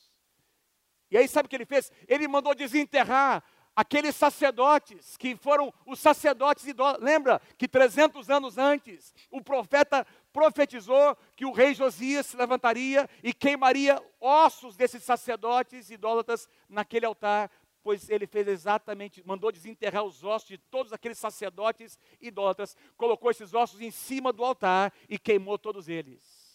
[1.09, 1.91] E aí sabe o que ele fez?
[2.07, 3.43] Ele mandou desenterrar
[3.75, 7.03] aqueles sacerdotes que foram os sacerdotes idólatras.
[7.03, 13.33] Lembra que 300 anos antes o profeta profetizou que o rei Josias se levantaria e
[13.33, 17.51] queimaria ossos desses sacerdotes idólatras naquele altar,
[17.83, 23.53] pois ele fez exatamente, mandou desenterrar os ossos de todos aqueles sacerdotes idólatras, colocou esses
[23.53, 26.45] ossos em cima do altar e queimou todos eles.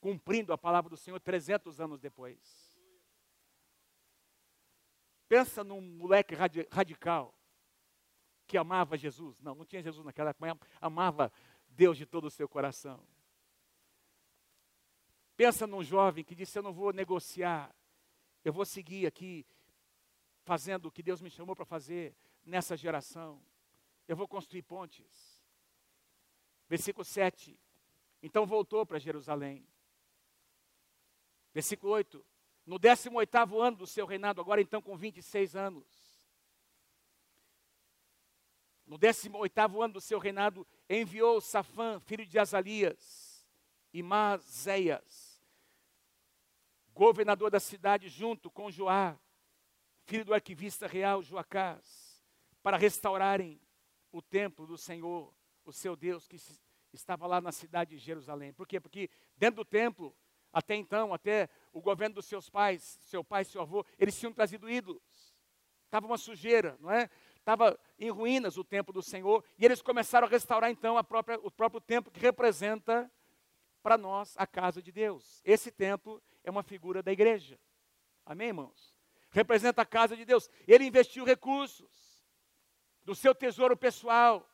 [0.00, 2.67] Cumprindo a palavra do Senhor 300 anos depois.
[5.28, 7.34] Pensa num moleque radical
[8.46, 9.38] que amava Jesus.
[9.40, 11.30] Não, não tinha Jesus naquela época, mas amava
[11.68, 13.06] Deus de todo o seu coração.
[15.36, 17.72] Pensa num jovem que disse: Eu não vou negociar,
[18.42, 19.46] eu vou seguir aqui
[20.44, 23.40] fazendo o que Deus me chamou para fazer nessa geração.
[24.08, 25.38] Eu vou construir pontes.
[26.66, 27.60] Versículo 7.
[28.22, 29.68] Então voltou para Jerusalém.
[31.52, 32.24] Versículo 8
[32.68, 35.86] no 18º ano do seu reinado, agora então com 26 anos.
[38.86, 43.42] No 18º ano do seu reinado, enviou Safã, filho de Azalias,
[43.90, 45.42] e Mazéias,
[46.92, 49.18] governador da cidade, junto com Joá,
[50.04, 52.22] filho do arquivista real Joacás,
[52.62, 53.58] para restaurarem
[54.12, 56.36] o templo do Senhor, o seu Deus, que
[56.92, 58.52] estava lá na cidade de Jerusalém.
[58.52, 58.78] Por quê?
[58.78, 59.08] Porque
[59.38, 60.14] dentro do templo
[60.52, 64.68] até então, até o governo dos seus pais, seu pai seu avô, eles tinham trazido
[64.68, 65.36] ídolos.
[65.84, 67.08] Estava uma sujeira, não é?
[67.36, 69.42] Estava em ruínas o templo do Senhor.
[69.58, 73.10] E eles começaram a restaurar então a própria, o próprio templo que representa
[73.82, 75.40] para nós a casa de Deus.
[75.44, 77.58] Esse templo é uma figura da igreja.
[78.26, 78.94] Amém, irmãos?
[79.30, 80.50] Representa a casa de Deus.
[80.66, 82.26] Ele investiu recursos
[83.02, 84.46] do seu tesouro pessoal.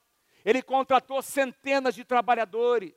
[0.45, 2.95] Ele contratou centenas de trabalhadores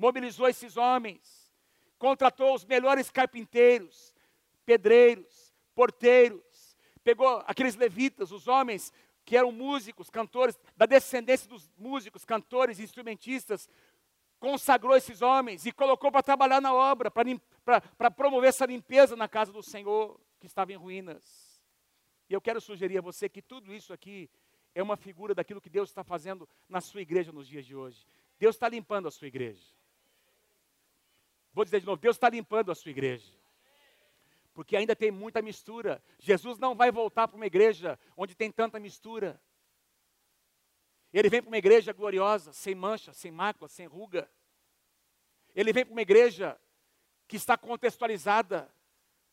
[0.00, 1.52] mobilizou esses homens,
[1.98, 4.14] contratou os melhores carpinteiros,
[4.64, 6.74] pedreiros, porteiros,
[7.04, 8.90] pegou aqueles levitas, os homens
[9.26, 13.68] que eram músicos, cantores, da descendência dos músicos, cantores, instrumentistas,
[14.38, 19.52] consagrou esses homens e colocou para trabalhar na obra, para promover essa limpeza na casa
[19.52, 21.62] do Senhor, que estava em ruínas.
[22.26, 24.30] E eu quero sugerir a você que tudo isso aqui
[24.74, 28.06] é uma figura daquilo que Deus está fazendo na sua igreja nos dias de hoje.
[28.38, 29.78] Deus está limpando a sua igreja.
[31.52, 33.32] Vou dizer de novo: Deus está limpando a sua igreja.
[34.52, 36.02] Porque ainda tem muita mistura.
[36.18, 39.40] Jesus não vai voltar para uma igreja onde tem tanta mistura.
[41.12, 44.30] Ele vem para uma igreja gloriosa, sem mancha, sem mácula, sem ruga.
[45.54, 46.60] Ele vem para uma igreja
[47.26, 48.72] que está contextualizada,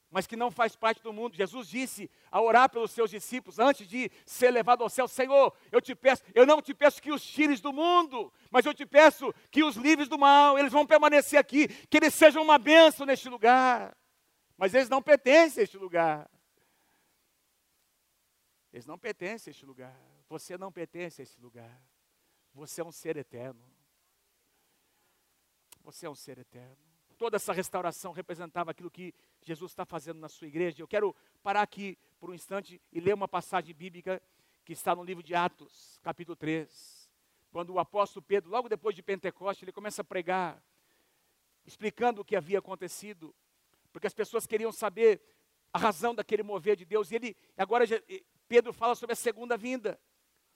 [0.10, 1.36] mas que não faz parte do mundo.
[1.36, 5.82] Jesus disse a orar pelos seus discípulos antes de ser levado ao céu: Senhor, eu
[5.82, 9.34] te peço, eu não te peço que os tires do mundo, mas eu te peço
[9.52, 13.30] que os livres do mal, eles vão permanecer aqui, que eles sejam uma bênção neste
[13.30, 13.96] lugar.
[14.58, 16.30] Mas eles não pertencem a este lugar.
[18.74, 19.96] Eles não pertencem a este lugar.
[20.30, 21.82] Você não pertence a este lugar.
[22.54, 23.64] Você é um ser eterno.
[25.84, 26.88] Você é um ser eterno
[27.18, 29.14] toda essa restauração representava aquilo que
[29.48, 30.82] Jesus está fazendo na sua igreja.
[30.84, 34.22] Eu quero parar aqui por um instante e ler uma passagem bíblica
[34.66, 37.10] que está no livro de Atos, capítulo 3.
[37.50, 40.62] Quando o apóstolo Pedro, logo depois de Pentecostes, ele começa a pregar,
[41.66, 43.34] explicando o que havia acontecido,
[43.94, 45.22] porque as pessoas queriam saber
[45.72, 47.10] a razão daquele mover de Deus.
[47.12, 47.86] E ele, agora
[48.50, 49.98] Pedro fala sobre a segunda vinda,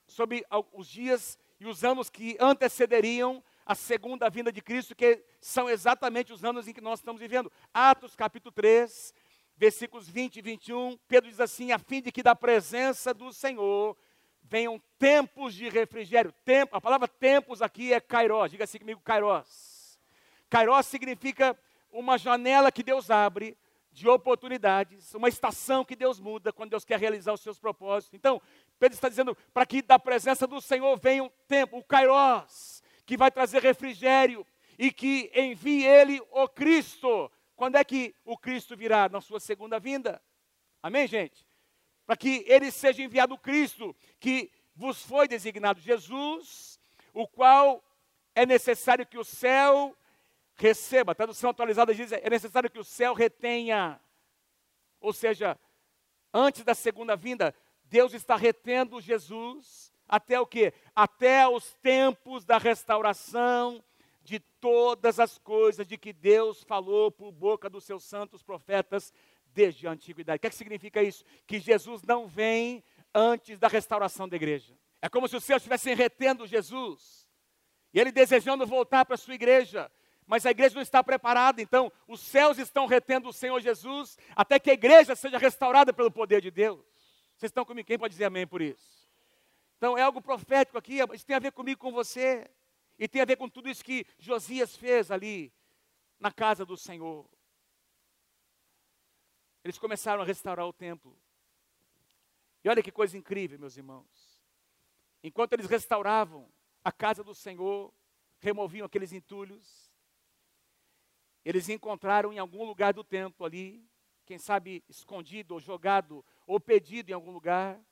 [0.05, 5.69] sobre os dias e os anos que antecederiam a segunda vinda de Cristo, que são
[5.69, 7.51] exatamente os anos em que nós estamos vivendo.
[7.73, 9.13] Atos capítulo 3,
[9.55, 13.95] versículos 20 e 21, Pedro diz assim: a fim de que da presença do Senhor
[14.43, 16.33] venham tempos de refrigério.
[16.43, 19.99] Tempo, a palavra tempos aqui é kairos, diga assim comigo, kairos.
[20.49, 21.57] Kairos significa
[21.91, 23.57] uma janela que Deus abre
[23.91, 28.17] de oportunidades, uma estação que Deus muda quando Deus quer realizar os seus propósitos.
[28.17, 28.41] Então,
[28.79, 33.17] Pedro está dizendo para que da presença do Senhor venha um tempo, o kairos que
[33.17, 34.45] vai trazer refrigério
[34.77, 37.31] e que envie ele o Cristo.
[37.55, 39.07] Quando é que o Cristo virá?
[39.09, 40.21] Na sua segunda vinda.
[40.81, 41.45] Amém, gente?
[42.05, 46.79] Para que ele seja enviado o Cristo, que vos foi designado Jesus,
[47.13, 47.83] o qual
[48.33, 49.95] é necessário que o céu
[50.55, 51.11] receba.
[51.11, 53.99] A tradução atualizada diz: é necessário que o céu retenha.
[54.99, 55.59] Ou seja,
[56.33, 57.53] antes da segunda vinda,
[57.85, 60.73] Deus está retendo Jesus até o quê?
[60.93, 63.81] Até os tempos da restauração
[64.21, 69.13] de todas as coisas de que Deus falou por boca dos seus santos profetas
[69.53, 70.37] desde a antiguidade.
[70.37, 71.23] O que, é que significa isso?
[71.47, 72.83] Que Jesus não vem
[73.15, 74.77] antes da restauração da igreja.
[75.01, 77.25] É como se os céus estivessem retendo Jesus.
[77.93, 79.89] E ele desejando voltar para a sua igreja.
[80.27, 84.59] Mas a igreja não está preparada, então os céus estão retendo o Senhor Jesus até
[84.59, 86.85] que a igreja seja restaurada pelo poder de Deus.
[87.35, 87.87] Vocês estão comigo?
[87.87, 89.00] Quem pode dizer amém por isso?
[89.81, 92.47] Então é algo profético aqui, isso tem a ver comigo, com você.
[92.99, 95.51] E tem a ver com tudo isso que Josias fez ali
[96.19, 97.27] na casa do Senhor.
[99.63, 101.17] Eles começaram a restaurar o templo.
[102.63, 104.39] E olha que coisa incrível, meus irmãos.
[105.23, 106.47] Enquanto eles restauravam
[106.83, 107.91] a casa do Senhor,
[108.39, 109.91] removiam aqueles entulhos,
[111.43, 113.83] eles encontraram em algum lugar do templo ali,
[114.27, 117.83] quem sabe escondido ou jogado ou pedido em algum lugar,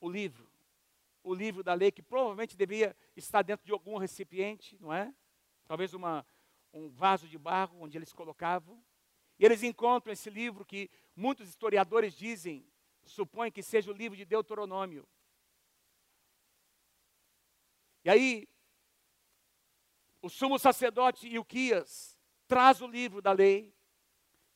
[0.00, 0.48] o livro
[1.28, 5.12] o livro da lei, que provavelmente deveria estar dentro de algum recipiente, não é?
[5.66, 6.26] Talvez uma,
[6.72, 8.82] um vaso de barro onde eles colocavam.
[9.38, 12.66] E eles encontram esse livro que muitos historiadores dizem,
[13.04, 15.06] supõem que seja o livro de Deuteronômio.
[18.04, 18.48] E aí,
[20.22, 23.74] o sumo sacerdote Ilquias traz o livro da lei,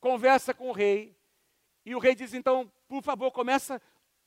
[0.01, 1.15] conversa com o rei,
[1.85, 3.81] e o rei diz: então, por favor, começa,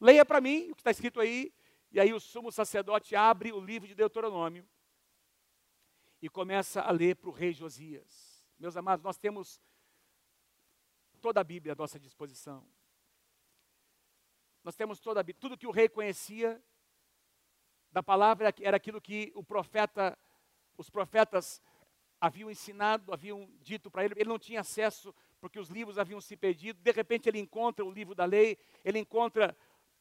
[0.06, 1.52] leia para mim o que está escrito aí,
[1.92, 4.68] e aí o sumo sacerdote abre o livro de Deuteronômio
[6.22, 8.46] e começa a ler para o rei Josias.
[8.60, 9.60] Meus amados, nós temos
[11.20, 12.64] toda a Bíblia à nossa disposição.
[14.64, 15.42] Nós temos toda a Bíblia.
[15.42, 16.64] Tudo que o rei conhecia
[17.92, 20.18] da palavra era aquilo que o profeta,
[20.78, 21.62] os profetas
[22.22, 24.14] haviam ensinado, haviam dito para ele.
[24.18, 26.82] Ele não tinha acesso porque os livros haviam se perdido.
[26.82, 29.56] De repente ele encontra o livro da lei, ele encontra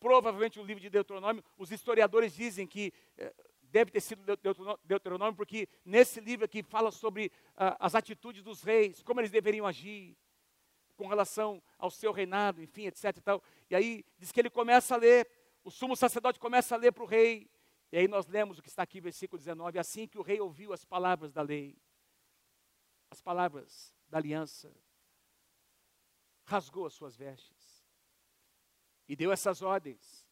[0.05, 1.43] provavelmente o livro de Deuteronômio.
[1.57, 4.23] Os historiadores dizem que eh, deve ter sido
[4.85, 9.67] Deuteronômio, porque nesse livro aqui fala sobre ah, as atitudes dos reis, como eles deveriam
[9.67, 10.15] agir
[10.95, 13.17] com relação ao seu reinado, enfim, etc.
[13.17, 13.43] E, tal.
[13.71, 15.27] e aí diz que ele começa a ler,
[15.65, 17.51] o sumo sacerdote começa a ler para o rei.
[17.91, 19.79] E aí nós lemos o que está aqui, versículo 19.
[19.79, 21.79] Assim que o rei ouviu as palavras da lei,
[23.11, 24.71] as palavras da aliança,
[26.45, 27.74] rasgou as suas vestes
[29.09, 30.27] e deu essas ordens: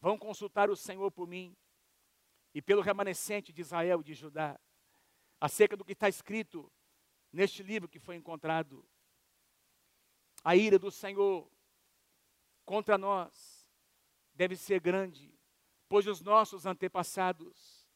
[0.00, 1.56] Vão consultar o Senhor por mim
[2.54, 4.58] e pelo remanescente de Israel e de Judá,
[5.40, 6.72] acerca do que está escrito
[7.32, 8.86] neste livro que foi encontrado.
[10.42, 11.50] A ira do Senhor
[12.64, 13.68] contra nós
[14.34, 15.36] deve ser grande,
[15.88, 17.86] pois os nossos antepassados,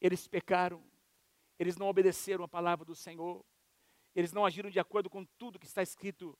[0.00, 0.84] eles pecaram,
[1.58, 3.44] eles não obedeceram a palavra do Senhor,
[4.14, 6.38] eles não agiram de acordo com tudo que está escrito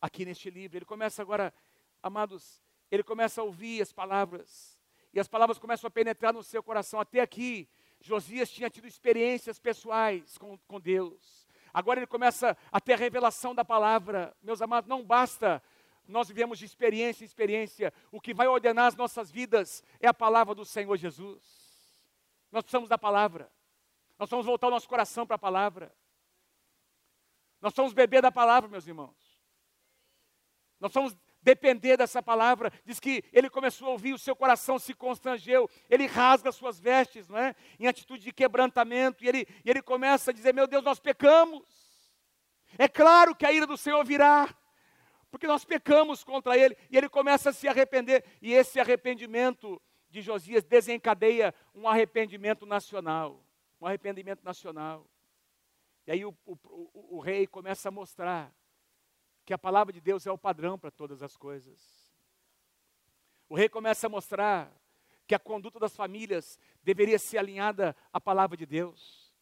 [0.00, 0.78] aqui neste livro.
[0.78, 1.52] Ele começa agora
[2.02, 4.78] amados, ele começa a ouvir as palavras,
[5.12, 7.00] e as palavras começam a penetrar no seu coração.
[7.00, 7.68] Até aqui,
[8.00, 11.48] Josias tinha tido experiências pessoais com, com Deus.
[11.74, 14.36] Agora ele começa a ter a revelação da palavra.
[14.42, 15.62] Meus amados, não basta
[16.10, 17.92] nós vivemos de experiência em experiência.
[18.10, 21.40] O que vai ordenar as nossas vidas é a palavra do Senhor Jesus.
[22.50, 23.50] Nós precisamos da palavra.
[24.18, 25.94] Nós vamos voltar o nosso coração para a palavra.
[27.60, 29.16] Nós somos beber da palavra, meus irmãos.
[30.78, 32.72] Nós somos depender dessa palavra.
[32.84, 37.28] Diz que ele começou a ouvir, o seu coração se constrangeu, ele rasga suas vestes,
[37.28, 37.54] não é?
[37.78, 41.62] Em atitude de quebrantamento, e ele, e ele começa a dizer: Meu Deus, nós pecamos.
[42.78, 44.54] É claro que a ira do Senhor virá,
[45.30, 50.20] porque nós pecamos contra ele, e ele começa a se arrepender, e esse arrependimento de
[50.20, 53.44] Josias desencadeia um arrependimento nacional.
[53.80, 55.06] Um arrependimento nacional.
[56.06, 58.52] E aí o, o, o, o rei começa a mostrar
[59.44, 62.10] que a palavra de Deus é o padrão para todas as coisas.
[63.48, 64.72] O rei começa a mostrar
[65.26, 69.32] que a conduta das famílias deveria ser alinhada à palavra de Deus.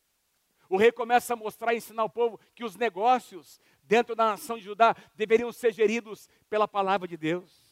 [0.69, 4.59] O rei começa a mostrar e ensinar ao povo que os negócios dentro da nação
[4.59, 7.69] de Judá deveriam ser geridos pela palavra de Deus.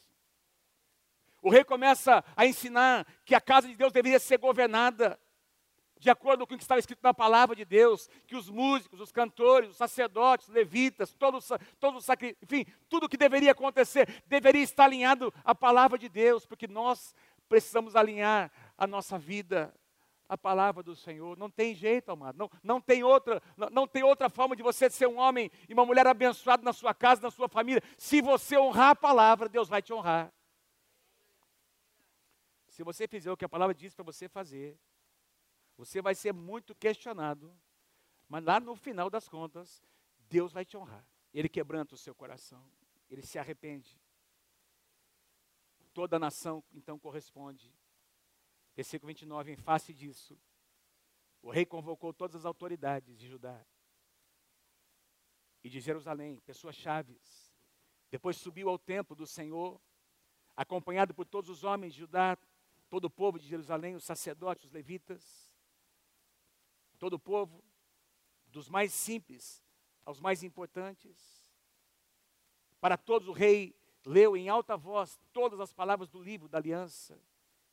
[1.42, 5.20] O rei começa a ensinar que a casa de Deus deveria ser governada
[5.99, 9.12] de acordo com o que estava escrito na palavra de Deus, que os músicos, os
[9.12, 14.62] cantores, os sacerdotes, os levitas, todos, todos os enfim, tudo o que deveria acontecer deveria
[14.62, 17.14] estar alinhado à palavra de Deus, porque nós
[17.49, 19.72] precisamos alinhar a nossa vida
[20.28, 21.36] à palavra do Senhor.
[21.38, 22.36] Não tem jeito, amado.
[22.36, 25.72] Não, não, tem outra, não, não tem outra forma de você ser um homem e
[25.72, 27.82] uma mulher abençoado na sua casa, na sua família.
[27.97, 30.32] Se você honrar a palavra, Deus vai te honrar.
[32.68, 34.78] Se você fizer o que a palavra diz para você fazer,
[35.76, 37.54] você vai ser muito questionado,
[38.28, 39.84] mas lá no final das contas,
[40.28, 41.06] Deus vai te honrar.
[41.32, 42.66] Ele quebranta o seu coração.
[43.08, 44.00] ele se arrepende.
[45.94, 47.72] Toda a nação então corresponde.
[48.74, 50.38] Versículo 29, em face disso,
[51.40, 53.64] o rei convocou todas as autoridades de Judá
[55.62, 57.54] e de Jerusalém, pessoas chaves.
[58.10, 59.80] Depois subiu ao templo do Senhor,
[60.56, 62.36] acompanhado por todos os homens de Judá,
[62.88, 65.45] todo o povo de Jerusalém, os sacerdotes, os levitas,
[66.97, 67.62] todo o povo,
[68.49, 69.62] dos mais simples
[70.05, 71.53] aos mais importantes.
[72.80, 73.74] Para todos o rei
[74.05, 77.20] leu em alta voz todas as palavras do livro da aliança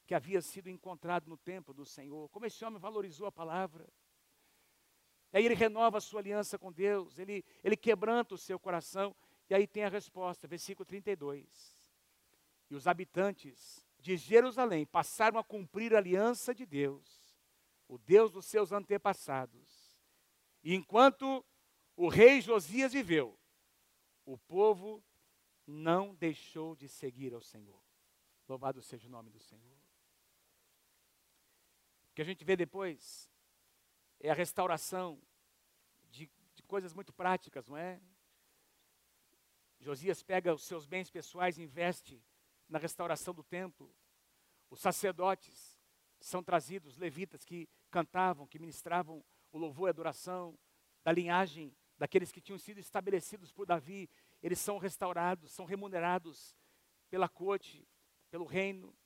[0.06, 2.28] que havia sido encontrado no templo do Senhor.
[2.30, 3.88] Como esse homem valorizou a palavra.
[5.32, 9.16] E aí ele renova a sua aliança com Deus, ele, ele quebranta o seu coração.
[9.50, 11.48] E aí tem a resposta, versículo 32.
[12.70, 17.23] E os habitantes de Jerusalém passaram a cumprir a aliança de Deus,
[17.94, 19.96] o Deus dos seus antepassados.
[20.64, 21.46] E enquanto
[21.96, 23.40] o rei Josias viveu,
[24.26, 25.04] o povo
[25.68, 27.80] não deixou de seguir ao Senhor.
[28.48, 29.78] Louvado seja o nome do Senhor.
[32.10, 33.30] O que a gente vê depois
[34.20, 35.22] é a restauração
[36.10, 38.02] de, de coisas muito práticas, não é?
[39.80, 42.24] Josias pega os seus bens pessoais e investe
[42.68, 43.94] na restauração do templo.
[44.72, 45.80] Os sacerdotes
[46.20, 50.58] são trazidos, levitas que cantavam, que ministravam o louvor e a adoração
[51.04, 54.10] da linhagem daqueles que tinham sido estabelecidos por Davi,
[54.42, 56.58] eles são restaurados, são remunerados
[57.08, 57.88] pela corte,
[58.32, 58.98] pelo reino.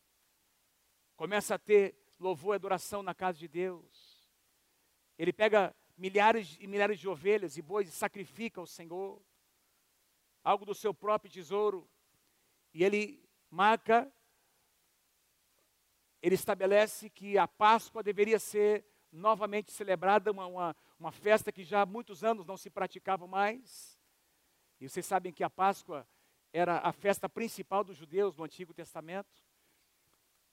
[1.17, 4.25] Começa a ter louvor e adoração na casa de Deus.
[5.17, 9.21] Ele pega milhares e milhares de ovelhas e bois e sacrifica ao Senhor,
[10.43, 11.89] algo do seu próprio tesouro,
[12.73, 14.09] e ele marca,
[16.21, 21.81] ele estabelece que a Páscoa deveria ser novamente celebrada, uma, uma, uma festa que já
[21.81, 23.97] há muitos anos não se praticava mais.
[24.79, 26.07] E vocês sabem que a Páscoa
[26.51, 29.43] era a festa principal dos judeus no Antigo Testamento.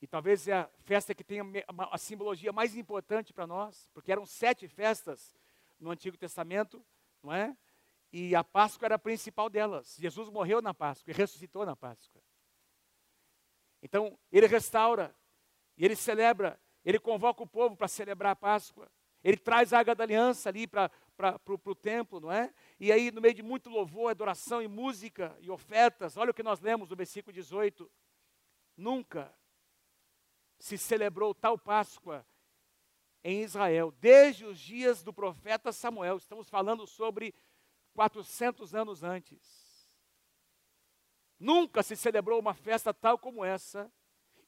[0.00, 1.44] E talvez é a festa que tenha
[1.90, 5.34] a simbologia mais importante para nós, porque eram sete festas
[5.80, 6.84] no Antigo Testamento,
[7.22, 7.56] não é?
[8.12, 9.96] E a Páscoa era a principal delas.
[9.98, 12.22] Jesus morreu na Páscoa e ressuscitou na Páscoa.
[13.82, 15.14] Então, ele restaura,
[15.76, 18.90] e ele celebra, ele convoca o povo para celebrar a Páscoa.
[19.22, 20.90] Ele traz a água da aliança ali para
[21.48, 22.52] o templo, não é?
[22.78, 26.42] E aí, no meio de muito louvor, adoração e música e ofertas, olha o que
[26.42, 27.90] nós lemos no versículo 18.
[28.76, 29.34] Nunca
[30.58, 32.26] se celebrou tal Páscoa
[33.22, 36.18] em Israel, desde os dias do profeta Samuel.
[36.18, 37.34] Estamos falando sobre
[37.94, 39.88] 400 anos antes.
[41.38, 43.90] Nunca se celebrou uma festa tal como essa,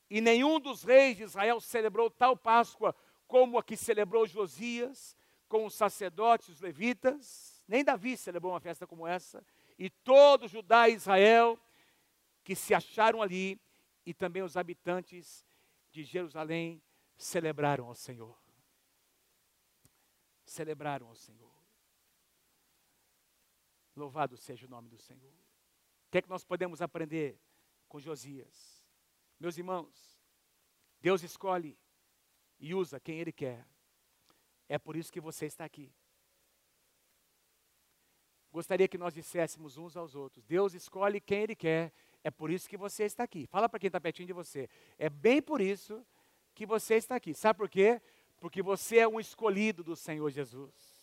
[0.09, 2.95] e nenhum dos reis de Israel celebrou tal Páscoa
[3.27, 5.17] como a que celebrou Josias,
[5.49, 7.63] com os sacerdotes, os levitas.
[7.67, 9.45] Nem Davi celebrou uma festa como essa.
[9.79, 11.59] E todo Judá e Israel
[12.47, 13.61] que se acharam ali,
[14.05, 15.45] e também os habitantes
[15.91, 16.81] de Jerusalém
[17.17, 18.39] celebraram ao Senhor.
[20.45, 21.53] Celebraram ao Senhor.
[23.97, 25.33] Louvado seja o nome do Senhor.
[25.33, 27.37] O que é que nós podemos aprender
[27.89, 28.76] com Josias?
[29.39, 30.21] Meus irmãos,
[31.01, 31.79] Deus escolhe
[32.59, 33.67] e usa quem Ele quer.
[34.69, 35.93] É por isso que você está aqui.
[38.51, 41.93] Gostaria que nós disséssemos uns aos outros: Deus escolhe quem Ele quer
[42.27, 43.47] é por isso que você está aqui.
[43.47, 44.69] Fala para quem está pertinho de você.
[44.99, 46.05] É bem por isso
[46.53, 47.33] que você está aqui.
[47.33, 48.03] Sabe por quê?
[48.41, 50.96] Porque você é um escolhido do Senhor Jesus.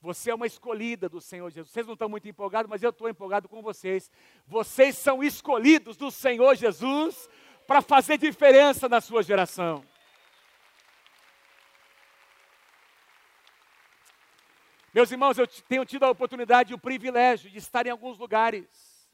[0.00, 1.72] Você é uma escolhida do Senhor Jesus.
[1.72, 4.10] Vocês não estão muito empolgados, mas eu estou empolgado com vocês.
[4.46, 7.28] Vocês são escolhidos do Senhor Jesus
[7.66, 9.84] para fazer diferença na sua geração.
[14.94, 19.08] Meus irmãos, eu tenho tido a oportunidade e o privilégio de estar em alguns lugares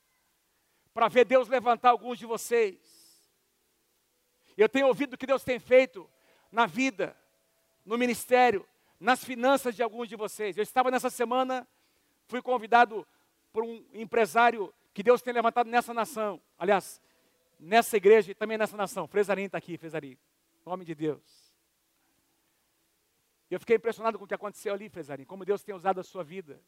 [0.92, 2.78] para ver Deus levantar alguns de vocês.
[4.56, 6.08] Eu tenho ouvido o que Deus tem feito
[6.52, 7.16] na vida,
[7.84, 8.66] no ministério,
[9.04, 10.56] nas finanças de alguns de vocês.
[10.56, 11.68] Eu estava nessa semana,
[12.26, 13.06] fui convidado
[13.52, 16.40] por um empresário que Deus tem levantado nessa nação.
[16.58, 17.02] Aliás,
[17.60, 19.06] nessa igreja e também nessa nação.
[19.06, 20.16] Fresarim está aqui, Fresarim.
[20.64, 21.54] Nome de Deus.
[23.50, 26.24] Eu fiquei impressionado com o que aconteceu ali, Fresarim, como Deus tem usado a sua
[26.24, 26.58] vida.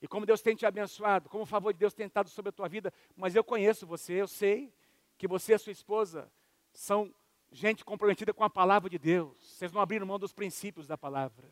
[0.00, 2.52] E como Deus tem te abençoado, como o favor de Deus tem estado sobre a
[2.52, 4.72] tua vida, mas eu conheço você, eu sei
[5.18, 6.32] que você e a sua esposa
[6.72, 7.14] são
[7.50, 9.36] gente comprometida com a palavra de Deus.
[9.38, 11.50] Vocês não abriram mão dos princípios da palavra.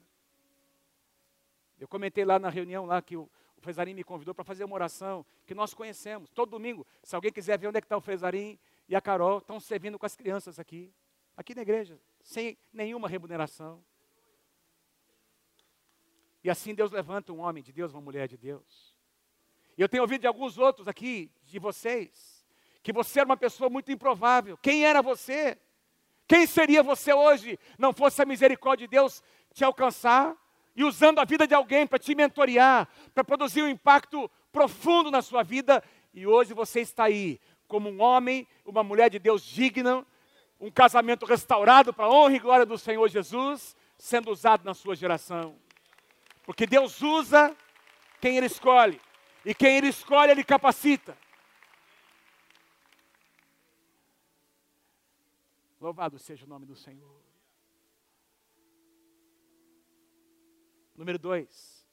[1.78, 4.74] Eu comentei lá na reunião lá que o, o Fezarim me convidou para fazer uma
[4.74, 6.30] oração que nós conhecemos.
[6.30, 9.38] Todo domingo, se alguém quiser ver onde é que está o Fezarim e a Carol,
[9.38, 10.92] estão servindo com as crianças aqui,
[11.36, 13.82] aqui na igreja, sem nenhuma remuneração.
[16.42, 18.94] E assim Deus levanta um homem de Deus, uma mulher de Deus.
[19.76, 22.46] E eu tenho ouvido de alguns outros aqui, de vocês,
[22.82, 24.56] que você era uma pessoa muito improvável.
[24.58, 25.58] Quem era você?
[26.26, 29.22] Quem seria você hoje, não fosse a misericórdia de Deus
[29.52, 30.34] te alcançar
[30.74, 35.22] e usando a vida de alguém para te mentorear, para produzir um impacto profundo na
[35.22, 40.04] sua vida, e hoje você está aí como um homem, uma mulher de Deus digna,
[40.60, 44.94] um casamento restaurado para a honra e glória do Senhor Jesus, sendo usado na sua
[44.94, 45.56] geração.
[46.44, 47.54] Porque Deus usa
[48.20, 49.00] quem Ele escolhe,
[49.44, 51.16] e quem Ele escolhe, Ele capacita.
[55.84, 57.22] Louvado seja o nome do Senhor.
[60.94, 61.86] Número dois,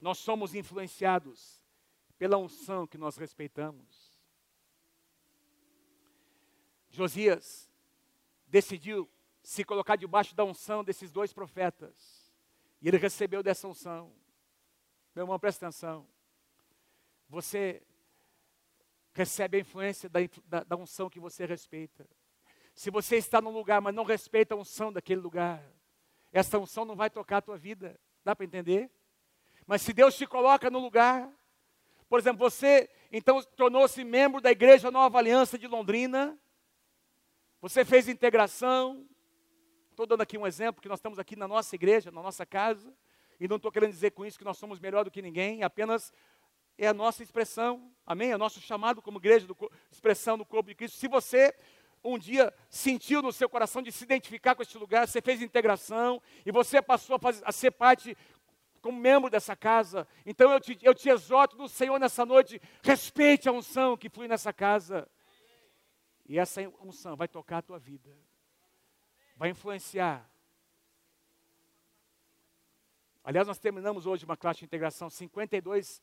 [0.00, 1.62] nós somos influenciados
[2.18, 4.20] pela unção que nós respeitamos.
[6.90, 7.70] Josias
[8.48, 9.08] decidiu
[9.40, 12.34] se colocar debaixo da unção desses dois profetas.
[12.82, 14.12] E ele recebeu dessa unção.
[15.14, 16.08] Meu irmão, presta atenção.
[17.28, 17.86] Você
[19.12, 22.04] recebe a influência da, da, da unção que você respeita.
[22.78, 25.60] Se você está num lugar, mas não respeita a unção daquele lugar,
[26.32, 27.98] essa unção não vai tocar a tua vida.
[28.24, 28.88] Dá para entender?
[29.66, 31.28] Mas se Deus te coloca no lugar,
[32.08, 36.38] por exemplo, você então tornou-se membro da Igreja Nova Aliança de Londrina,
[37.60, 39.04] você fez integração.
[39.90, 42.94] Estou dando aqui um exemplo, que nós estamos aqui na nossa igreja, na nossa casa,
[43.40, 46.12] e não estou querendo dizer com isso que nós somos melhor do que ninguém, apenas
[46.78, 48.30] é a nossa expressão, amém?
[48.30, 49.56] É o nosso chamado como igreja, do,
[49.90, 50.96] expressão do corpo de Cristo.
[50.96, 51.52] Se você
[52.02, 56.22] um dia sentiu no seu coração de se identificar com este lugar, você fez integração
[56.44, 58.16] e você passou a, fazer, a ser parte
[58.80, 60.06] como membro dessa casa.
[60.24, 64.28] Então eu te, eu te exorto do Senhor nessa noite, respeite a unção que flui
[64.28, 65.08] nessa casa.
[66.26, 68.16] E essa unção vai tocar a tua vida,
[69.36, 70.30] vai influenciar.
[73.24, 76.00] Aliás, nós terminamos hoje uma classe de integração, 52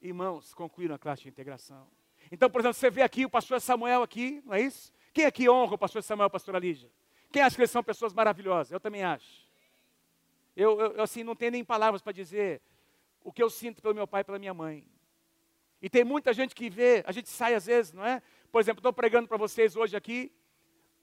[0.00, 1.88] irmãos concluíram a classe de integração.
[2.30, 4.92] Então, por exemplo, você vê aqui o pastor Samuel aqui, não é isso?
[5.12, 6.90] Quem aqui honra o pastor Samuel a pastora Lígia?
[7.30, 8.72] Quem acha que eles são pessoas maravilhosas?
[8.72, 9.48] Eu também acho.
[10.56, 12.60] Eu, eu, assim, não tenho nem palavras para dizer
[13.22, 14.86] o que eu sinto pelo meu pai e pela minha mãe.
[15.80, 18.22] E tem muita gente que vê, a gente sai às vezes, não é?
[18.50, 20.30] Por exemplo, estou pregando para vocês hoje aqui.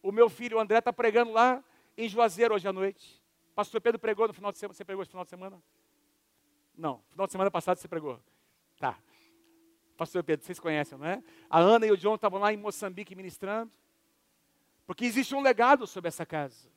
[0.02, 1.64] O meu filho, o André, está pregando lá
[1.98, 3.22] em Juazeiro hoje à noite.
[3.54, 4.74] Pastor Pedro pregou no final de semana.
[4.74, 5.62] Você pregou no final de semana?
[6.78, 8.20] Não, final de semana passado você pregou.
[8.80, 8.98] Tá.
[9.98, 11.22] Pastor Pedro, vocês conhecem, não é?
[11.50, 13.72] A Ana e o John estavam lá em Moçambique ministrando.
[14.90, 16.68] Porque existe um legado sobre essa casa.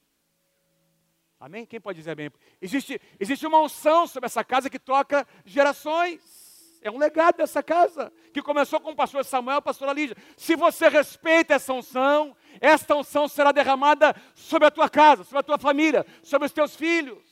[1.40, 1.64] Amém?
[1.64, 2.30] Quem pode dizer amém?
[2.60, 6.78] Existe, existe uma unção sobre essa casa que toca gerações.
[6.82, 10.14] É um legado dessa casa, que começou com o pastor Samuel e a pastora Lígia.
[10.36, 15.44] Se você respeita essa unção, esta unção será derramada sobre a tua casa, sobre a
[15.44, 17.24] tua família, sobre os teus filhos.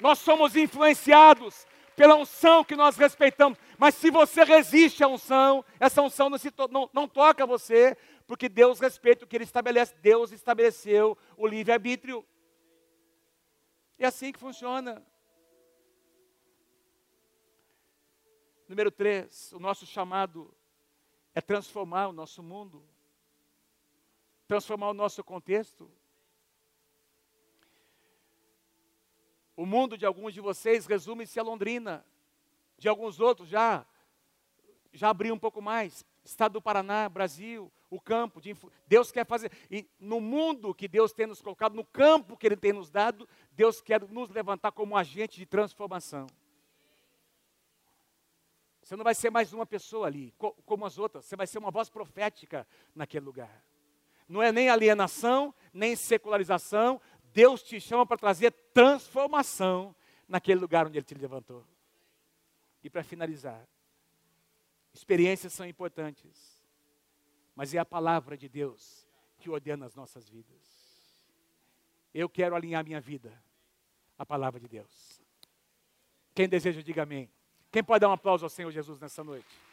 [0.00, 1.66] Nós somos influenciados
[1.96, 3.58] pela unção que nós respeitamos.
[3.78, 8.48] Mas se você resiste à unção, essa unção não, to não, não toca você, porque
[8.48, 9.94] Deus respeita o que Ele estabelece.
[9.96, 12.24] Deus estabeleceu o livre-arbítrio.
[13.98, 15.04] É assim que funciona.
[18.68, 20.54] Número três, o nosso chamado
[21.34, 22.88] é transformar o nosso mundo,
[24.46, 25.90] transformar o nosso contexto.
[29.60, 32.02] O mundo de alguns de vocês resume-se a Londrina,
[32.78, 33.84] de alguns outros já
[34.90, 36.02] já abriu um pouco mais.
[36.24, 38.40] Estado do Paraná, Brasil, o campo.
[38.40, 38.56] De,
[38.86, 39.52] Deus quer fazer.
[39.70, 43.28] E no mundo que Deus tem nos colocado, no campo que Ele tem nos dado,
[43.52, 46.26] Deus quer nos levantar como agente de transformação.
[48.80, 50.32] Você não vai ser mais uma pessoa ali,
[50.64, 51.26] como as outras.
[51.26, 53.62] Você vai ser uma voz profética naquele lugar.
[54.30, 57.00] Não é nem alienação, nem secularização,
[57.32, 59.94] Deus te chama para trazer transformação
[60.28, 61.64] naquele lugar onde Ele te levantou.
[62.82, 63.66] E para finalizar,
[64.92, 66.64] experiências são importantes,
[67.54, 69.06] mas é a palavra de Deus
[69.38, 70.80] que ordena as nossas vidas.
[72.12, 73.32] Eu quero alinhar minha vida
[74.18, 75.20] à palavra de Deus.
[76.34, 77.30] Quem deseja, diga amém.
[77.70, 79.69] Quem pode dar um aplauso ao Senhor Jesus nessa noite?